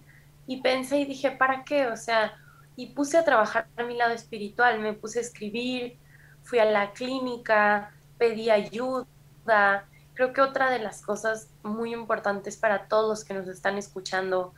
[0.48, 1.88] y pensé y dije, ¿para qué?
[1.88, 2.34] O sea,
[2.76, 5.98] y puse a trabajar a mi lado espiritual, me puse a escribir,
[6.44, 12.88] fui a la clínica, pedí ayuda, creo que otra de las cosas muy importantes para
[12.88, 14.54] todos los que nos están escuchando,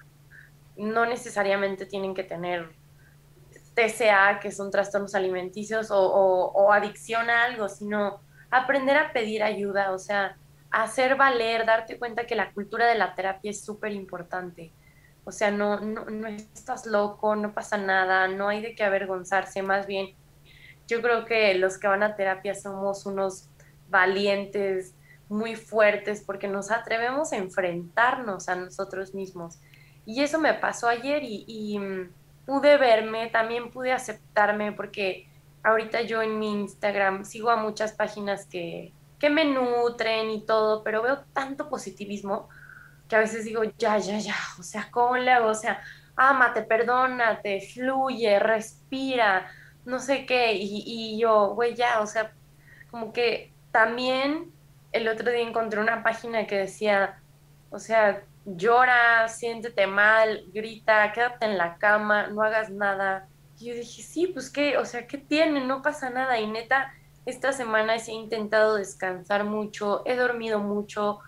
[0.77, 2.69] no necesariamente tienen que tener
[3.73, 9.99] TCA, que son trastornos alimenticios, o, adicción a algo, sino aprender a pedir ayuda, o
[9.99, 10.37] sea,
[10.71, 14.71] hacer valer, darte cuenta que la cultura de la terapia es súper importante.
[15.25, 19.61] O sea, no, no, no estás loco, no pasa nada, no hay de qué avergonzarse,
[19.61, 20.15] más bien
[20.87, 23.49] yo creo que los que van a terapia somos unos
[23.89, 24.93] valientes,
[25.29, 29.59] muy fuertes porque nos atrevemos a enfrentarnos a nosotros mismos.
[30.05, 32.09] Y eso me pasó ayer y, mm,
[32.45, 35.27] pude verme, también pude aceptarme porque
[35.63, 40.83] ahorita yo en mi Instagram sigo a muchas páginas que, que me nutren y todo,
[40.83, 42.47] pero veo tanto positivismo
[43.09, 45.49] que a veces digo, ya, ya, ya, o sea, ¿cómo le hago?
[45.49, 45.81] O sea,
[46.15, 49.49] ámate, perdónate, fluye, respira,
[49.85, 52.33] no sé qué, y, y yo, güey, ya, o sea,
[52.91, 54.51] como que también
[54.97, 57.19] el otro día encontré una página que decía,
[57.69, 63.27] o sea, llora, siéntete mal, grita, quédate en la cama, no hagas nada.
[63.59, 65.65] Y yo dije, sí, pues qué, o sea, ¿qué tiene?
[65.65, 66.39] No pasa nada.
[66.39, 66.93] Y neta,
[67.25, 71.19] esta semana he intentado descansar mucho, he dormido mucho,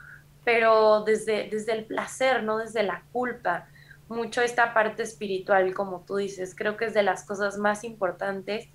[0.44, 3.68] pero desde, desde el placer, no desde la culpa.
[4.08, 8.70] Mucho esta parte espiritual, como tú dices, creo que es de las cosas más importantes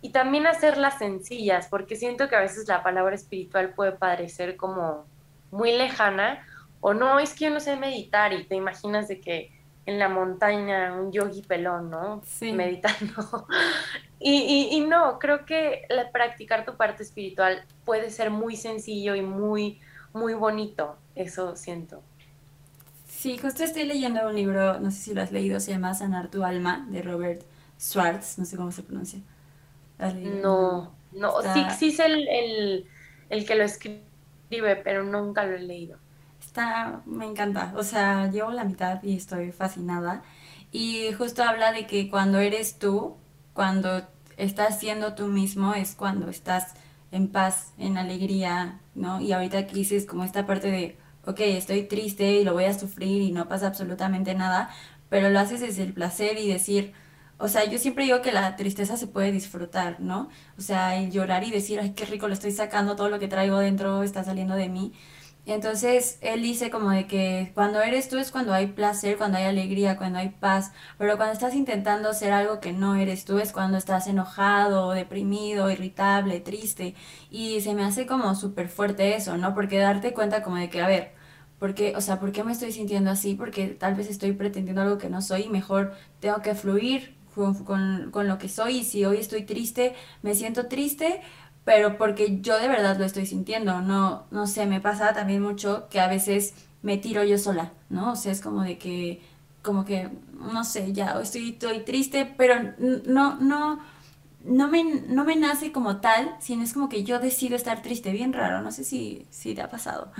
[0.00, 5.06] y también hacerlas sencillas, porque siento que a veces la palabra espiritual puede parecer como
[5.50, 6.46] muy lejana,
[6.80, 9.50] o no, es que yo no sé meditar y te imaginas de que
[9.86, 12.22] en la montaña, un yogi pelón, ¿no?
[12.42, 13.46] Meditando.
[14.20, 19.80] y, y, no, creo que practicar tu parte espiritual puede ser muy sencillo y muy,
[20.12, 22.02] muy bonito, eso siento.
[23.06, 26.28] Sí, justo estoy leyendo un libro, no sé si lo has leído, se llama Sanar
[26.28, 27.42] tu alma, de Robert
[27.80, 29.20] Schwartz, no sé cómo se pronuncia.
[30.22, 32.90] No, no, sí, sí es el, el,
[33.30, 35.98] el que lo escribe, pero nunca lo he leído
[37.06, 37.72] me encanta.
[37.76, 40.22] O sea, llevo la mitad y estoy fascinada.
[40.70, 43.16] Y justo habla de que cuando eres tú,
[43.54, 44.02] cuando
[44.36, 46.74] estás siendo tú mismo, es cuando estás
[47.10, 49.20] en paz, en alegría, ¿no?
[49.20, 52.78] Y ahorita aquí dices como esta parte de, ok, estoy triste y lo voy a
[52.78, 54.70] sufrir y no pasa absolutamente nada,
[55.08, 56.92] pero lo haces desde el placer y decir,
[57.38, 60.28] o sea, yo siempre digo que la tristeza se puede disfrutar, ¿no?
[60.58, 63.28] O sea, el llorar y decir, ay, qué rico, lo estoy sacando, todo lo que
[63.28, 64.92] traigo dentro está saliendo de mí.
[65.46, 69.44] Entonces él dice como de que cuando eres tú es cuando hay placer, cuando hay
[69.44, 73.52] alegría, cuando hay paz, pero cuando estás intentando ser algo que no eres tú es
[73.52, 76.94] cuando estás enojado, deprimido, irritable, triste.
[77.30, 79.54] Y se me hace como súper fuerte eso, ¿no?
[79.54, 81.12] Porque darte cuenta como de que, a ver,
[81.58, 83.34] ¿por qué, o sea, ¿por qué me estoy sintiendo así?
[83.34, 87.17] Porque tal vez estoy pretendiendo algo que no soy y mejor tengo que fluir
[87.64, 91.20] con, con, lo que soy y si hoy estoy triste, me siento triste,
[91.64, 95.88] pero porque yo de verdad lo estoy sintiendo, no, no sé, me pasa también mucho
[95.88, 98.12] que a veces me tiro yo sola, ¿no?
[98.12, 99.22] O sea, es como de que,
[99.62, 102.74] como que, no sé, ya estoy, estoy triste, pero
[103.06, 103.80] no, no,
[104.44, 108.12] no me, no me nace como tal, sino es como que yo decido estar triste,
[108.12, 110.12] bien raro, no sé si, si te ha pasado,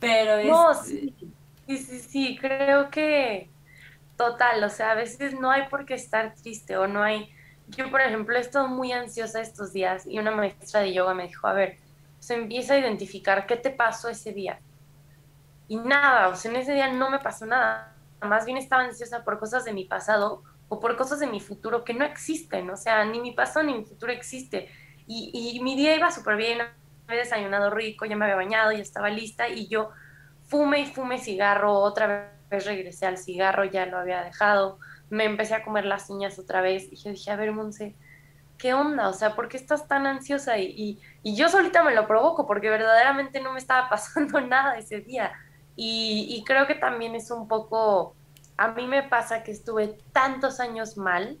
[0.00, 0.48] pero es...
[0.48, 1.14] No, sí,
[1.66, 3.53] sí, sí, creo que
[4.16, 7.30] total, o sea, a veces no hay por qué estar triste o no hay
[7.68, 11.26] yo, por ejemplo, he estado muy ansiosa estos días y una maestra de yoga me
[11.26, 11.78] dijo, a ver,
[12.18, 14.60] se empieza a identificar qué te pasó ese día.
[15.66, 17.94] Y nada, o sea, en ese día no me pasó nada.
[18.20, 21.84] Más bien estaba ansiosa por cosas de mi pasado o por cosas de mi futuro
[21.84, 22.68] que no existen.
[22.70, 24.68] O sea, ni mi pasado ni mi futuro existe.
[25.06, 26.60] Y, y mi día iba súper bien,
[27.06, 29.90] había desayunado rico, ya me había bañado, ya estaba lista y yo
[30.46, 34.78] fume y fume cigarro, otra vez regresé al cigarro, ya lo había dejado
[35.10, 37.94] me empecé a comer las uñas otra vez y yo dije, a ver, Monse,
[38.58, 39.08] ¿qué onda?
[39.08, 40.58] O sea, ¿por qué estás tan ansiosa?
[40.58, 45.00] Y, y, yo solita me lo provoco porque verdaderamente no me estaba pasando nada ese
[45.00, 45.32] día.
[45.76, 48.14] Y, y creo que también es un poco,
[48.56, 51.38] a mí me pasa que estuve tantos años mal,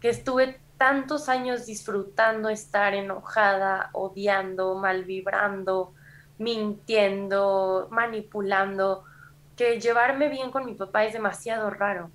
[0.00, 5.94] que estuve tantos años disfrutando estar enojada, odiando, mal vibrando,
[6.38, 9.04] mintiendo, manipulando,
[9.56, 12.10] que llevarme bien con mi papá es demasiado raro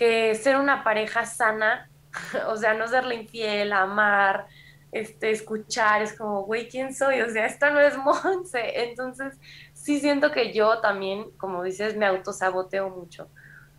[0.00, 1.90] que ser una pareja sana,
[2.48, 4.46] o sea, no serle infiel, amar,
[4.92, 7.20] este, escuchar, es como, güey, ¿quién soy?
[7.20, 8.82] O sea, esta no es Monse.
[8.82, 9.38] Entonces,
[9.74, 13.28] sí siento que yo también, como dices, me autosaboteo mucho.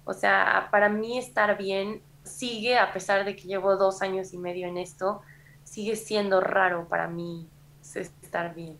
[0.05, 4.37] O sea, para mí estar bien sigue, a pesar de que llevo dos años y
[4.37, 5.21] medio en esto,
[5.63, 7.49] sigue siendo raro para mí
[7.81, 8.77] estar bien.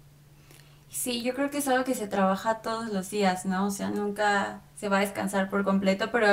[0.92, 3.68] Sí, yo creo que es algo que se trabaja todos los días, ¿no?
[3.68, 6.28] O sea, nunca se va a descansar por completo, pero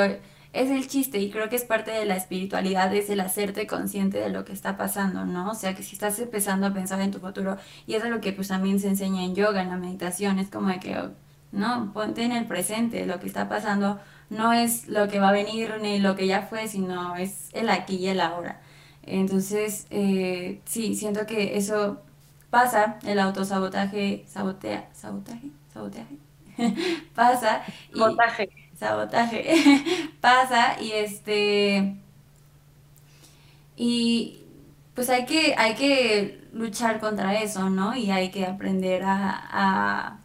[0.52, 4.18] es el chiste y creo que es parte de la espiritualidad, es el hacerte consciente
[4.18, 5.50] de lo que está pasando, ¿no?
[5.52, 7.56] O sea, que si estás empezando a pensar en tu futuro,
[7.86, 10.50] y eso es lo que pues también se enseña en yoga, en la meditación, es
[10.50, 11.09] como de que,
[11.52, 15.32] no, ponte en el presente, lo que está pasando no es lo que va a
[15.32, 18.61] venir ni lo que ya fue, sino es el aquí y el ahora.
[19.02, 22.02] Entonces, eh, sí, siento que eso
[22.51, 26.18] pasa, el autosabotaje, sabotea, sabotaje, sabotaje,
[27.14, 27.62] pasa.
[27.94, 29.44] Y, Sabotaje sabotaje
[30.20, 31.96] pasa y este
[33.76, 34.40] y
[34.94, 40.18] pues hay que hay que luchar contra eso no y hay que aprender a,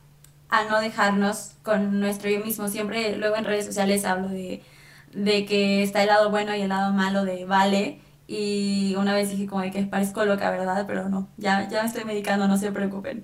[0.49, 4.63] a, no dejarnos con nuestro yo mismo siempre luego en redes sociales hablo de
[5.13, 8.01] de que está el lado bueno y el lado malo de vale
[8.36, 10.86] y una vez dije como que parezco loca, ¿verdad?
[10.88, 13.23] Pero no, ya, ya me estoy medicando, no se preocupen.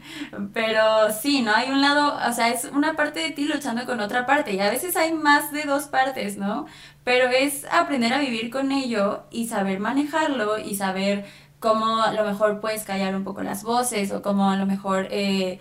[0.53, 1.51] Pero sí, ¿no?
[1.55, 4.59] Hay un lado, o sea, es una parte de ti luchando con otra parte y
[4.59, 6.67] a veces hay más de dos partes, ¿no?
[7.03, 11.25] Pero es aprender a vivir con ello y saber manejarlo y saber
[11.59, 15.07] cómo a lo mejor puedes callar un poco las voces o cómo a lo mejor
[15.09, 15.59] eh,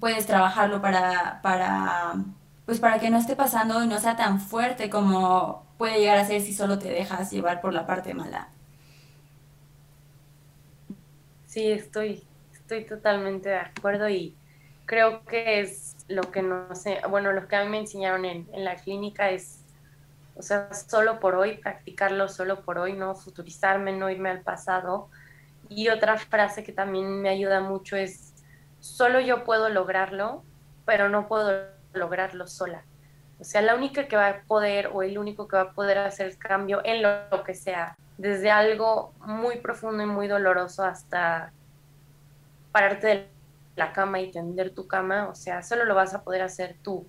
[0.00, 2.14] puedes trabajarlo para, para,
[2.64, 6.24] pues para que no esté pasando y no sea tan fuerte como puede llegar a
[6.24, 8.48] ser si solo te dejas llevar por la parte mala.
[11.58, 14.36] Sí, estoy, estoy totalmente de acuerdo y
[14.86, 18.48] creo que es lo que no sé, bueno, lo que a mí me enseñaron en,
[18.52, 19.64] en la clínica es,
[20.36, 25.08] o sea, solo por hoy, practicarlo solo por hoy, no futurizarme, no irme al pasado.
[25.68, 28.34] Y otra frase que también me ayuda mucho es,
[28.78, 30.44] solo yo puedo lograrlo,
[30.86, 32.84] pero no puedo lograrlo sola.
[33.40, 35.98] O sea, la única que va a poder o el único que va a poder
[35.98, 41.52] hacer cambio en lo, que sea, desde algo muy profundo y muy doloroso hasta
[42.72, 43.28] pararte de
[43.76, 47.06] la cama y tender tu cama, o sea, solo lo vas a poder hacer tú,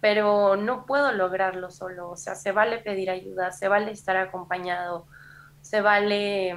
[0.00, 5.06] pero no puedo lograrlo solo, o sea, se vale pedir ayuda, se vale estar acompañado,
[5.62, 6.54] se vale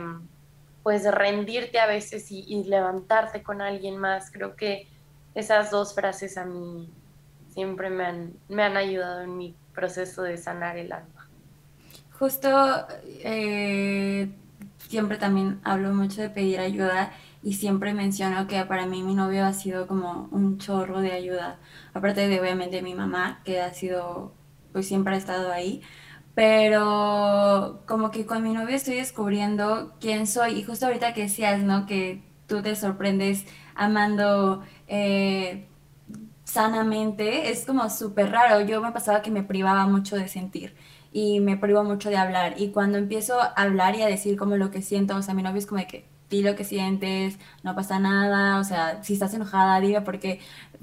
[0.83, 4.87] pues rendirte a veces y, y levantarte con alguien más, creo que
[5.33, 6.91] esas dos frases a mí
[7.53, 11.12] siempre me han, me han ayudado en mi proceso de sanar el alma.
[12.19, 12.49] Justo
[13.23, 14.29] eh,
[14.87, 17.11] siempre también hablo mucho de pedir ayuda
[17.41, 21.59] y siempre menciono que para mí mi novio ha sido como un chorro de ayuda,
[21.93, 24.33] aparte de obviamente mi mamá, que ha sido,
[24.71, 25.81] pues siempre ha estado ahí,
[26.35, 31.61] pero como que con mi novio estoy descubriendo quién soy y justo ahorita que decías,
[31.63, 31.85] ¿no?
[31.85, 33.45] Que tú te sorprendes
[33.75, 35.67] amando eh,
[36.45, 38.61] sanamente, es como súper raro.
[38.65, 40.75] Yo me pasaba que me privaba mucho de sentir
[41.13, 42.55] y me privo mucho de hablar.
[42.57, 45.43] Y cuando empiezo a hablar y a decir como lo que siento, o sea, mi
[45.43, 49.13] novio es como de que di lo que sientes, no pasa nada, o sea, si
[49.13, 50.39] estás enojada, dime porque,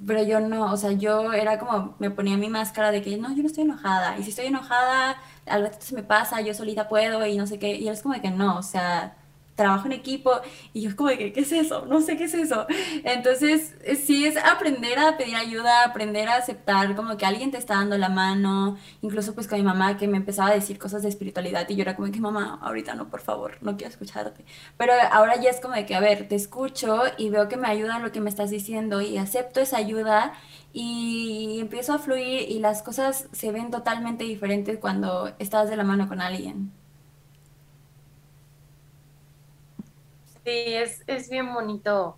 [0.07, 3.31] pero yo no, o sea, yo era como, me ponía mi máscara de que no,
[3.35, 5.17] yo no estoy enojada, y si estoy enojada,
[5.47, 8.03] al rato se me pasa, yo solita puedo y no sé qué, y él es
[8.03, 9.17] como de que no, o sea,
[9.61, 10.33] trabajo en equipo
[10.73, 11.85] y yo es como que, ¿qué es eso?
[11.87, 12.67] No sé qué es eso.
[13.05, 17.59] Entonces, eh, sí es aprender a pedir ayuda, aprender a aceptar como que alguien te
[17.59, 21.03] está dando la mano, incluso pues con mi mamá que me empezaba a decir cosas
[21.03, 24.45] de espiritualidad y yo era como que, mamá, ahorita no, por favor, no quiero escucharte.
[24.79, 27.69] Pero ahora ya es como de que, a ver, te escucho y veo que me
[27.69, 30.33] ayuda lo que me estás diciendo y acepto esa ayuda
[30.73, 35.85] y empiezo a fluir y las cosas se ven totalmente diferentes cuando estás de la
[35.85, 36.80] mano con alguien.
[40.45, 42.17] Sí, es, es bien bonito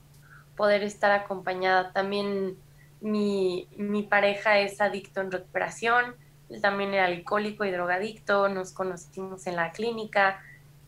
[0.57, 1.93] poder estar acompañada.
[1.93, 2.57] También
[3.01, 6.15] mi, mi pareja es adicto en recuperación,
[6.51, 10.41] él también era alcohólico y drogadicto, nos conocimos en la clínica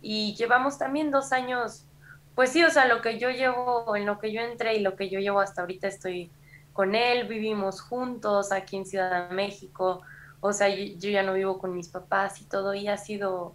[0.03, 1.87] y llevamos también dos años,
[2.35, 4.97] pues sí, o sea, lo que yo llevo, en lo que yo entré y lo
[4.97, 6.31] que yo llevo hasta ahorita estoy
[6.73, 10.03] con él, vivimos juntos aquí en Ciudad de México,
[10.41, 13.55] o sea, yo ya no vivo con mis papás y todo, y ha sido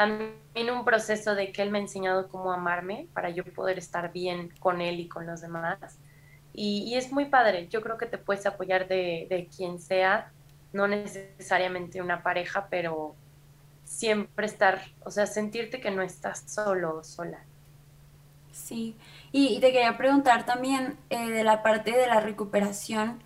[0.00, 4.10] también un proceso de que él me ha enseñado cómo amarme para yo poder estar
[4.14, 5.98] bien con él y con los demás.
[6.54, 10.32] Y, es muy padre, yo creo que te puedes apoyar de, de quien sea,
[10.72, 13.14] no necesariamente una pareja, pero
[13.84, 17.44] siempre estar, o sea, sentirte que no estás solo o sola.
[18.52, 18.96] Sí,
[19.32, 23.22] y, te quería preguntar también eh, de la parte de la recuperación,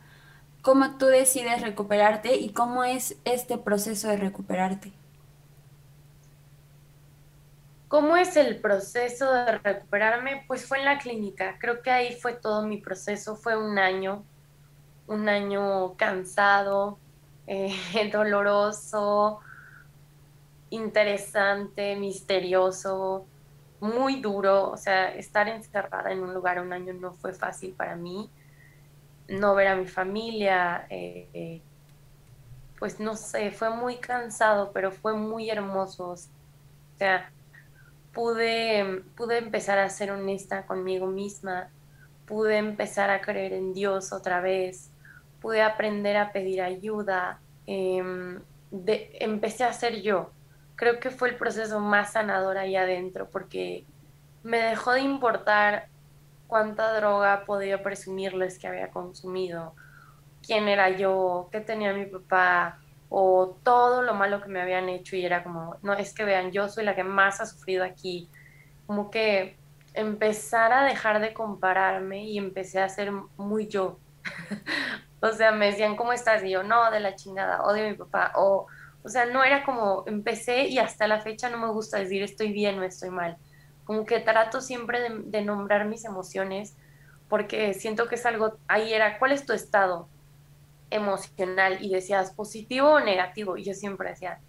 [0.60, 5.03] ¿cómo tú decides recuperarte y cómo es este proceso de recuperarte?
[7.94, 10.42] ¿Cómo es el proceso de recuperarme?
[10.48, 11.58] Pues fue en la clínica.
[11.60, 13.36] Creo que ahí fue todo mi proceso.
[13.36, 14.24] Fue un año,
[15.06, 16.98] un año cansado,
[17.46, 17.72] eh,
[18.12, 19.38] doloroso,
[20.70, 23.26] interesante, misterioso,
[23.78, 24.72] muy duro.
[24.72, 28.28] O sea, estar encerrada en un lugar un año no fue fácil para mí.
[29.28, 31.62] No ver a mi familia, eh, eh,
[32.76, 36.08] pues no sé, fue muy cansado, pero fue muy hermoso.
[36.08, 36.16] O
[36.98, 37.30] sea,
[38.14, 41.68] pude, pude empezar a ser honesta conmigo misma,
[42.26, 44.90] pude empezar a creer en Dios otra vez,
[45.40, 48.40] pude aprender a pedir ayuda, em,
[49.20, 50.30] empecé a ser yo.
[50.76, 53.84] Creo que fue el proceso más sanador ahí adentro porque
[54.42, 55.88] me dejó de importar
[56.46, 59.74] cuánta droga podía presumirles que había consumido,
[60.46, 62.78] quién era yo, qué tenía mi papá,
[63.16, 66.50] o todo lo malo que me habían hecho y era como, no, es que vean,
[66.50, 68.28] yo soy la que más ha sufrido aquí.
[68.88, 69.56] Como que
[69.94, 74.00] empezar a dejar de compararme y empecé a ser muy yo.
[75.20, 76.42] o sea, me decían, ¿cómo estás?
[76.42, 78.32] Y yo, no, de la chingada, odio a mi papá.
[78.34, 78.66] O,
[79.04, 82.52] o sea, no era como, empecé y hasta la fecha no me gusta decir estoy
[82.52, 83.36] bien o estoy mal.
[83.84, 86.76] Como que trato siempre de, de nombrar mis emociones
[87.28, 90.08] porque siento que es algo, ahí era, ¿cuál es tu estado?
[90.94, 93.56] Emocional y decías positivo o negativo.
[93.56, 94.40] Y yo siempre decía,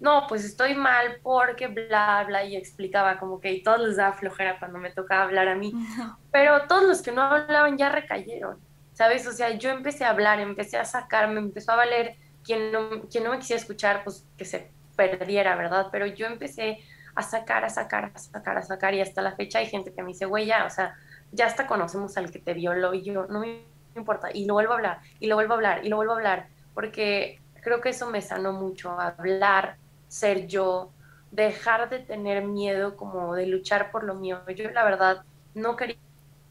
[0.00, 4.12] no, pues estoy mal porque bla, bla, y explicaba como que y todos les daba
[4.12, 5.72] flojera cuando me tocaba hablar a mí.
[6.30, 8.58] Pero todos los que no hablaban ya recayeron,
[8.92, 9.26] ¿sabes?
[9.26, 13.24] O sea, yo empecé a hablar, empecé a sacarme, empezó a valer quien no, quien
[13.24, 15.88] no me quisiera escuchar, pues que se perdiera, ¿verdad?
[15.90, 16.78] Pero yo empecé
[17.14, 20.02] a sacar, a sacar, a sacar, a sacar, y hasta la fecha hay gente que
[20.02, 20.96] me dice, güey, ya, o sea,
[21.32, 23.62] ya hasta conocemos al que te violó, y yo, no me
[24.00, 26.16] importa, y lo vuelvo a hablar, y lo vuelvo a hablar, y lo vuelvo a
[26.16, 29.76] hablar, porque creo que eso me sanó mucho, hablar,
[30.08, 30.92] ser yo,
[31.30, 34.40] dejar de tener miedo como de luchar por lo mío.
[34.54, 35.24] Yo la verdad
[35.54, 35.96] no quería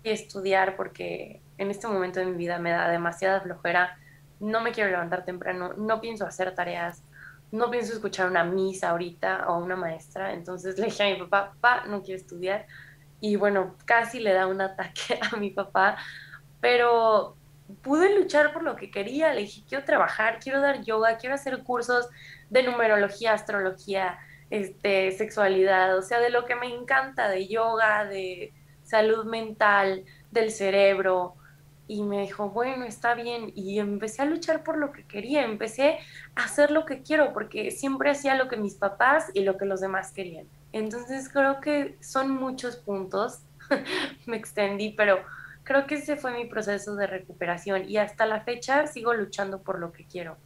[0.04, 3.98] estudiar porque en este momento de mi vida me da demasiada flojera,
[4.40, 7.04] no me quiero levantar temprano, no pienso hacer tareas,
[7.52, 10.34] no pienso escuchar una misa ahorita o una maestra.
[10.34, 12.66] Entonces le dije a mi papá, papá, no quiero estudiar.
[13.22, 15.98] Y bueno, casi le da un ataque a mi papá,
[16.64, 17.36] pero
[17.82, 19.34] pude luchar por lo que quería.
[19.34, 22.08] Le dije, quiero trabajar, quiero dar yoga, quiero hacer cursos
[22.50, 24.18] de numerología, astrología,
[24.50, 28.54] este, sexualidad, o sea, de lo que me encanta, de yoga, de
[28.84, 31.36] salud mental, del cerebro.
[31.86, 33.52] Y me dijo, bueno, está bien.
[33.56, 36.00] Y empecé a luchar por lo que quería, empecé
[36.34, 39.66] a hacer lo que quiero, porque siempre hacía lo que mis papás y lo que
[39.66, 40.48] los demás querían.
[40.72, 43.40] Entonces creo que son muchos puntos,
[44.26, 45.26] me extendí, pero
[45.64, 49.80] creo que ese fue mi proceso de recuperación y hasta la fecha sigo luchando por
[49.80, 50.38] lo que quiero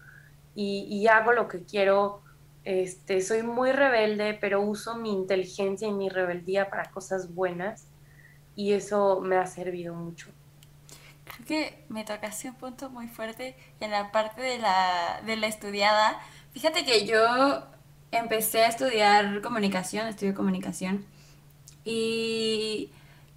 [0.59, 2.23] y, hago lo que quiero
[2.63, 7.85] este, soy muy rebelde, pero uso mi inteligencia y mi rebeldía para cosas buenas
[8.55, 10.29] y eso me ha servido mucho.
[11.25, 15.45] Creo que me tocaste un punto muy fuerte en la parte de la, de la
[15.45, 16.19] estudiada.
[16.53, 17.63] Fíjate que yo
[18.11, 21.05] empecé a estudiar comunicación, estudio comunicación
[21.85, 22.91] y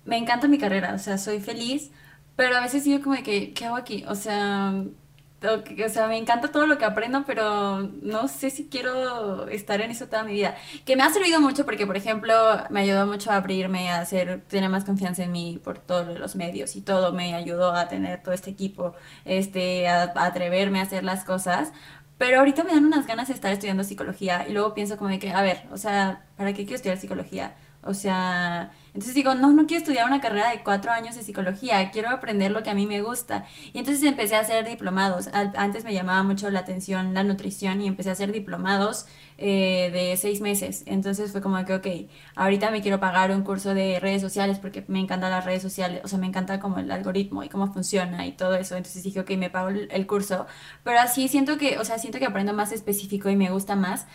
[0.05, 1.91] me encanta mi carrera, o sea, soy feliz,
[2.37, 4.05] pero a veces digo como de que, ¿qué hago aquí?
[4.09, 4.73] O sea,
[5.43, 9.91] o sea, me encanta todo lo que aprendo, pero no sé si quiero estar en
[9.91, 10.55] eso toda mi vida.
[10.85, 12.35] Que me ha servido mucho porque, por ejemplo,
[12.69, 16.37] me ayudó mucho a abrirme, a hacer, tener más confianza en mí por todos los
[16.37, 18.95] medios y todo me ayudó a tener todo este equipo,
[19.25, 21.73] este, a, a atreverme a hacer las cosas.
[22.19, 25.19] Pero ahorita me dan unas ganas de estar estudiando psicología y luego pienso como de
[25.19, 27.55] que, a ver, o sea, ¿para qué quiero estudiar psicología?
[27.83, 31.91] O sea, entonces digo, no, no quiero estudiar una carrera de cuatro años de psicología,
[31.93, 33.45] quiero aprender lo que a mí me gusta.
[33.73, 35.31] Y entonces empecé a hacer diplomados.
[35.33, 39.07] antes me llamaba mucho la atención la nutrición y empecé a hacer diplomados
[39.39, 40.83] eh, de seis meses.
[40.87, 41.87] Entonces fue como que, ok,
[42.35, 46.01] ahorita me quiero pagar un curso de redes sociales porque me encantan las redes sociales,
[46.05, 48.77] o sea, me encanta como el algoritmo y cómo funciona y todo eso.
[48.77, 50.47] Entonces dije, ok, me pago el, el curso.
[50.85, 54.07] Pero así siento que, o sea, siento que aprendo más específico y me gusta más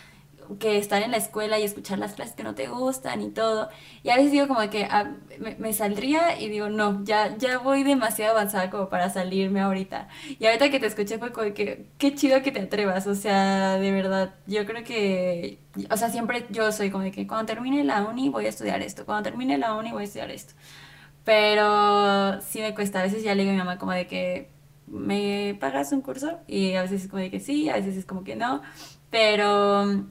[0.58, 3.68] que estar en la escuela y escuchar las clases que no te gustan y todo.
[4.02, 5.12] Y a veces digo como que ah,
[5.58, 10.08] me, saldría y digo, no, ya, ya voy demasiado avanzada como para salirme ahorita.
[10.38, 13.78] Y ahorita que te escuché fue como que, qué chido que te atrevas, o sea,
[13.78, 15.58] de verdad, yo creo que,
[15.90, 18.82] o sea, siempre yo soy como de que cuando termine la uni voy a estudiar
[18.82, 20.54] esto, cuando termine la uni voy a estudiar esto.
[21.24, 24.50] Pero sí me cuesta, a veces ya le digo a mi mamá como de que,
[24.86, 26.38] ¿me pagas un curso?
[26.46, 28.62] Y a veces es como de que sí, a veces es como que no,
[29.10, 30.06] pero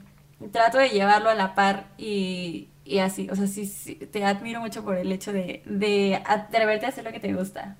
[0.52, 4.60] trato de llevarlo a la par y, y así, o sea, sí, sí, te admiro
[4.60, 7.78] mucho por el hecho de, de atreverte a hacer lo que te gusta.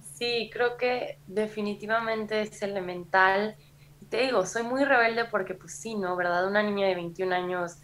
[0.00, 3.56] Sí, creo que definitivamente es elemental.
[4.08, 6.16] te digo, soy muy rebelde porque pues sí, ¿no?
[6.16, 6.46] ¿Verdad?
[6.48, 7.80] Una niña de 21 años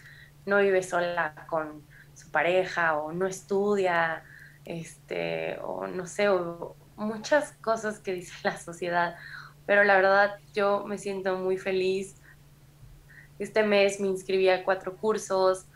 [0.46, 4.24] no vive sola con su pareja o no estudia,
[4.64, 6.28] este, o no sé,
[6.96, 9.16] muchas cosas que dice la sociedad.
[9.66, 12.17] Pero la verdad yo me siento muy feliz
[13.38, 15.66] este mes me inscribí a cuatro cursos,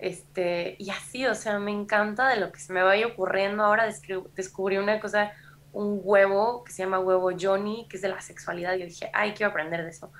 [0.00, 3.64] este, y así, o sea, me encanta de lo que se me vaya ocurriendo.
[3.64, 3.88] Ahora
[4.34, 5.32] descubrí una cosa,
[5.72, 8.74] un huevo que se llama huevo Johnny, que es de la sexualidad.
[8.76, 10.10] Yo dije, ay, quiero aprender de eso.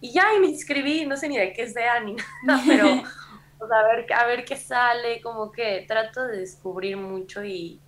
[0.00, 2.86] Y ya, y me inscribí, no sé ni de qué sea ni nada, pero
[3.60, 7.80] a, ver, a ver qué sale, como que trato de descubrir mucho y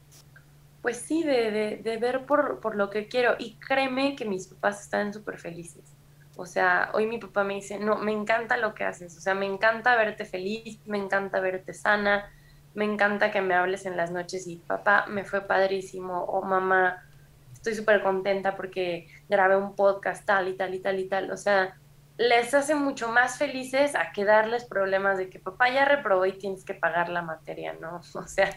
[0.82, 3.36] pues sí, de, de, de ver por, por lo que quiero.
[3.38, 5.97] Y créeme que mis papás están súper felices.
[6.38, 9.34] O sea, hoy mi papá me dice, no, me encanta lo que haces, o sea,
[9.34, 12.30] me encanta verte feliz, me encanta verte sana,
[12.74, 17.04] me encanta que me hables en las noches y papá, me fue padrísimo, o mamá,
[17.52, 21.36] estoy súper contenta porque grabé un podcast tal y tal y tal y tal, o
[21.36, 21.76] sea,
[22.18, 26.38] les hace mucho más felices a que darles problemas de que papá ya reprobó y
[26.38, 28.00] tienes que pagar la materia, ¿no?
[28.14, 28.56] O sea,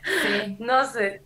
[0.60, 1.24] no sé.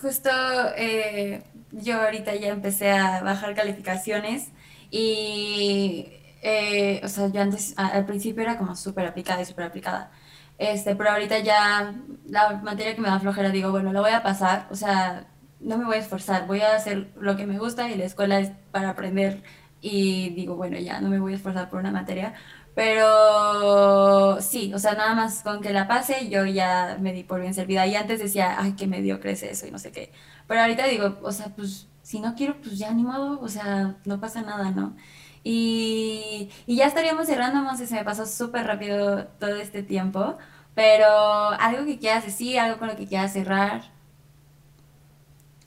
[0.00, 0.30] Justo
[0.76, 4.52] eh, yo ahorita ya empecé a bajar calificaciones
[4.90, 6.06] y,
[6.42, 10.10] eh, o sea, yo antes, al principio era como súper aplicada y súper aplicada.
[10.58, 11.94] Este, pero ahorita ya
[12.26, 15.26] la materia que me da flojera, digo, bueno, lo voy a pasar, o sea,
[15.60, 18.38] no me voy a esforzar, voy a hacer lo que me gusta y la escuela
[18.40, 19.42] es para aprender
[19.80, 22.34] y digo, bueno, ya no me voy a esforzar por una materia,
[22.76, 27.40] pero sí, o sea, nada más con que la pase, yo ya me di por
[27.40, 27.86] bien servida.
[27.86, 30.12] Y antes decía, ay, qué medio crece eso y no sé qué.
[30.46, 33.96] Pero ahorita digo, o sea, pues si no quiero, pues ya ni modo, o sea,
[34.04, 34.94] no pasa nada, ¿no?
[35.42, 40.36] Y, y ya estaríamos cerrando, Monse, se me pasó súper rápido todo este tiempo.
[40.74, 41.08] Pero
[41.52, 43.84] algo que quieras decir, algo con lo que quieras cerrar.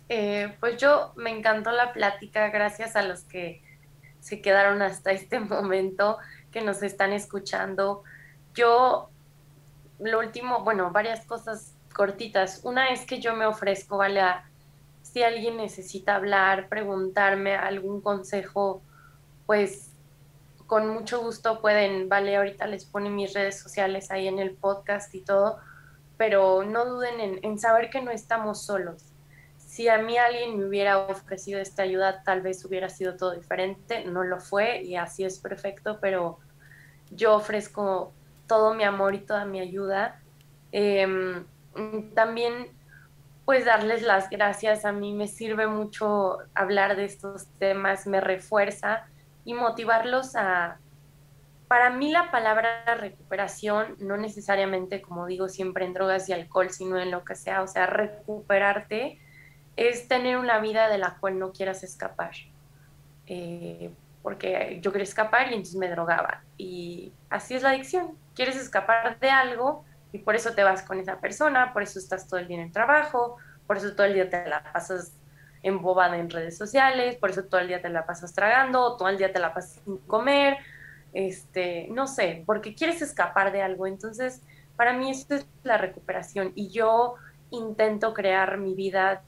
[0.10, 3.64] Eh, pues yo me encantó la plática, gracias a los que
[4.20, 6.20] se quedaron hasta este momento
[6.52, 8.04] que nos están escuchando.
[8.54, 9.10] Yo,
[10.00, 12.62] lo último, bueno, varias cosas cortitas.
[12.64, 14.22] Una es que yo me ofrezco, ¿vale?
[15.02, 18.82] Si alguien necesita hablar, preguntarme algún consejo,
[19.46, 19.92] pues
[20.68, 25.14] con mucho gusto pueden, vale, ahorita les pone mis redes sociales ahí en el podcast
[25.16, 25.58] y todo,
[26.16, 29.09] pero no duden en, en saber que no estamos solos.
[29.80, 34.04] Si a mí alguien me hubiera ofrecido esta ayuda, tal vez hubiera sido todo diferente,
[34.04, 36.38] no lo fue y así es perfecto, pero
[37.12, 38.12] yo ofrezco
[38.46, 40.20] todo mi amor y toda mi ayuda.
[40.74, 41.46] Em,
[42.14, 42.74] también
[43.46, 44.84] pues darles las gracias.
[44.84, 49.06] A mí me sirve mucho hablar de estos temas, me refuerza
[49.46, 50.78] y motivarlos a...
[51.70, 57.00] Para mí la palabra recuperación, no necesariamente, como digo siempre, en drogas y alcohol, sino
[57.00, 59.22] en lo que sea, o sea, recuperarte
[59.80, 62.32] es tener una vida de la cual no quieras escapar.
[63.28, 66.44] Eh, porque yo quería escapar y entonces me drogaba.
[66.58, 68.18] Y así es la adicción.
[68.36, 72.28] Quieres escapar de algo, y por eso te vas con esa persona, por eso estás
[72.28, 75.14] todo el día en el trabajo, por eso todo el día te la pasas
[75.62, 79.18] embobada en redes sociales, por eso todo el día te la pasas tragando, todo el
[79.18, 80.58] día te la pasas sin comer,
[81.14, 83.86] este, no sé, porque quieres escapar de algo.
[83.86, 84.42] Entonces,
[84.76, 87.16] para mí esto es la recuperación y yo
[87.52, 89.22] intento crear mi vida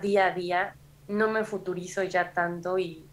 [0.00, 0.74] día a día,
[1.08, 3.04] no me futurizo ya tanto y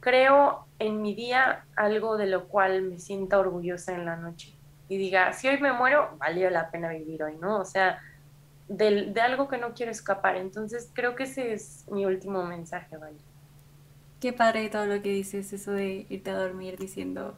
[0.00, 4.54] creo en mi día algo de lo cual me sienta orgullosa en la noche
[4.88, 7.60] y diga, si hoy me muero, valió la pena vivir hoy, ¿no?
[7.60, 8.00] O sea,
[8.66, 10.36] de, de algo que no quiero escapar.
[10.36, 13.16] Entonces creo que ese es mi último mensaje, ¿vale?
[14.20, 17.34] Qué padre todo lo que dices, eso de irte a dormir diciendo,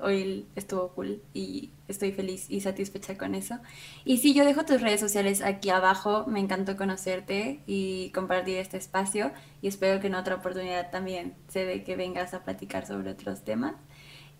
[0.00, 3.58] hoy estuvo cool y estoy feliz y satisfecha con eso.
[4.04, 8.76] Y sí, yo dejo tus redes sociales aquí abajo, me encantó conocerte y compartir este
[8.76, 9.32] espacio
[9.62, 13.44] y espero que en otra oportunidad también se dé que vengas a platicar sobre otros
[13.44, 13.74] temas.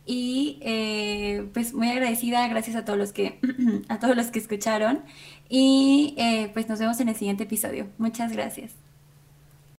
[0.07, 3.41] Y eh, pues muy agradecida, gracias a todos los que,
[3.89, 5.03] a todos los que escucharon.
[5.49, 7.89] Y eh, pues nos vemos en el siguiente episodio.
[7.99, 8.75] Muchas gracias.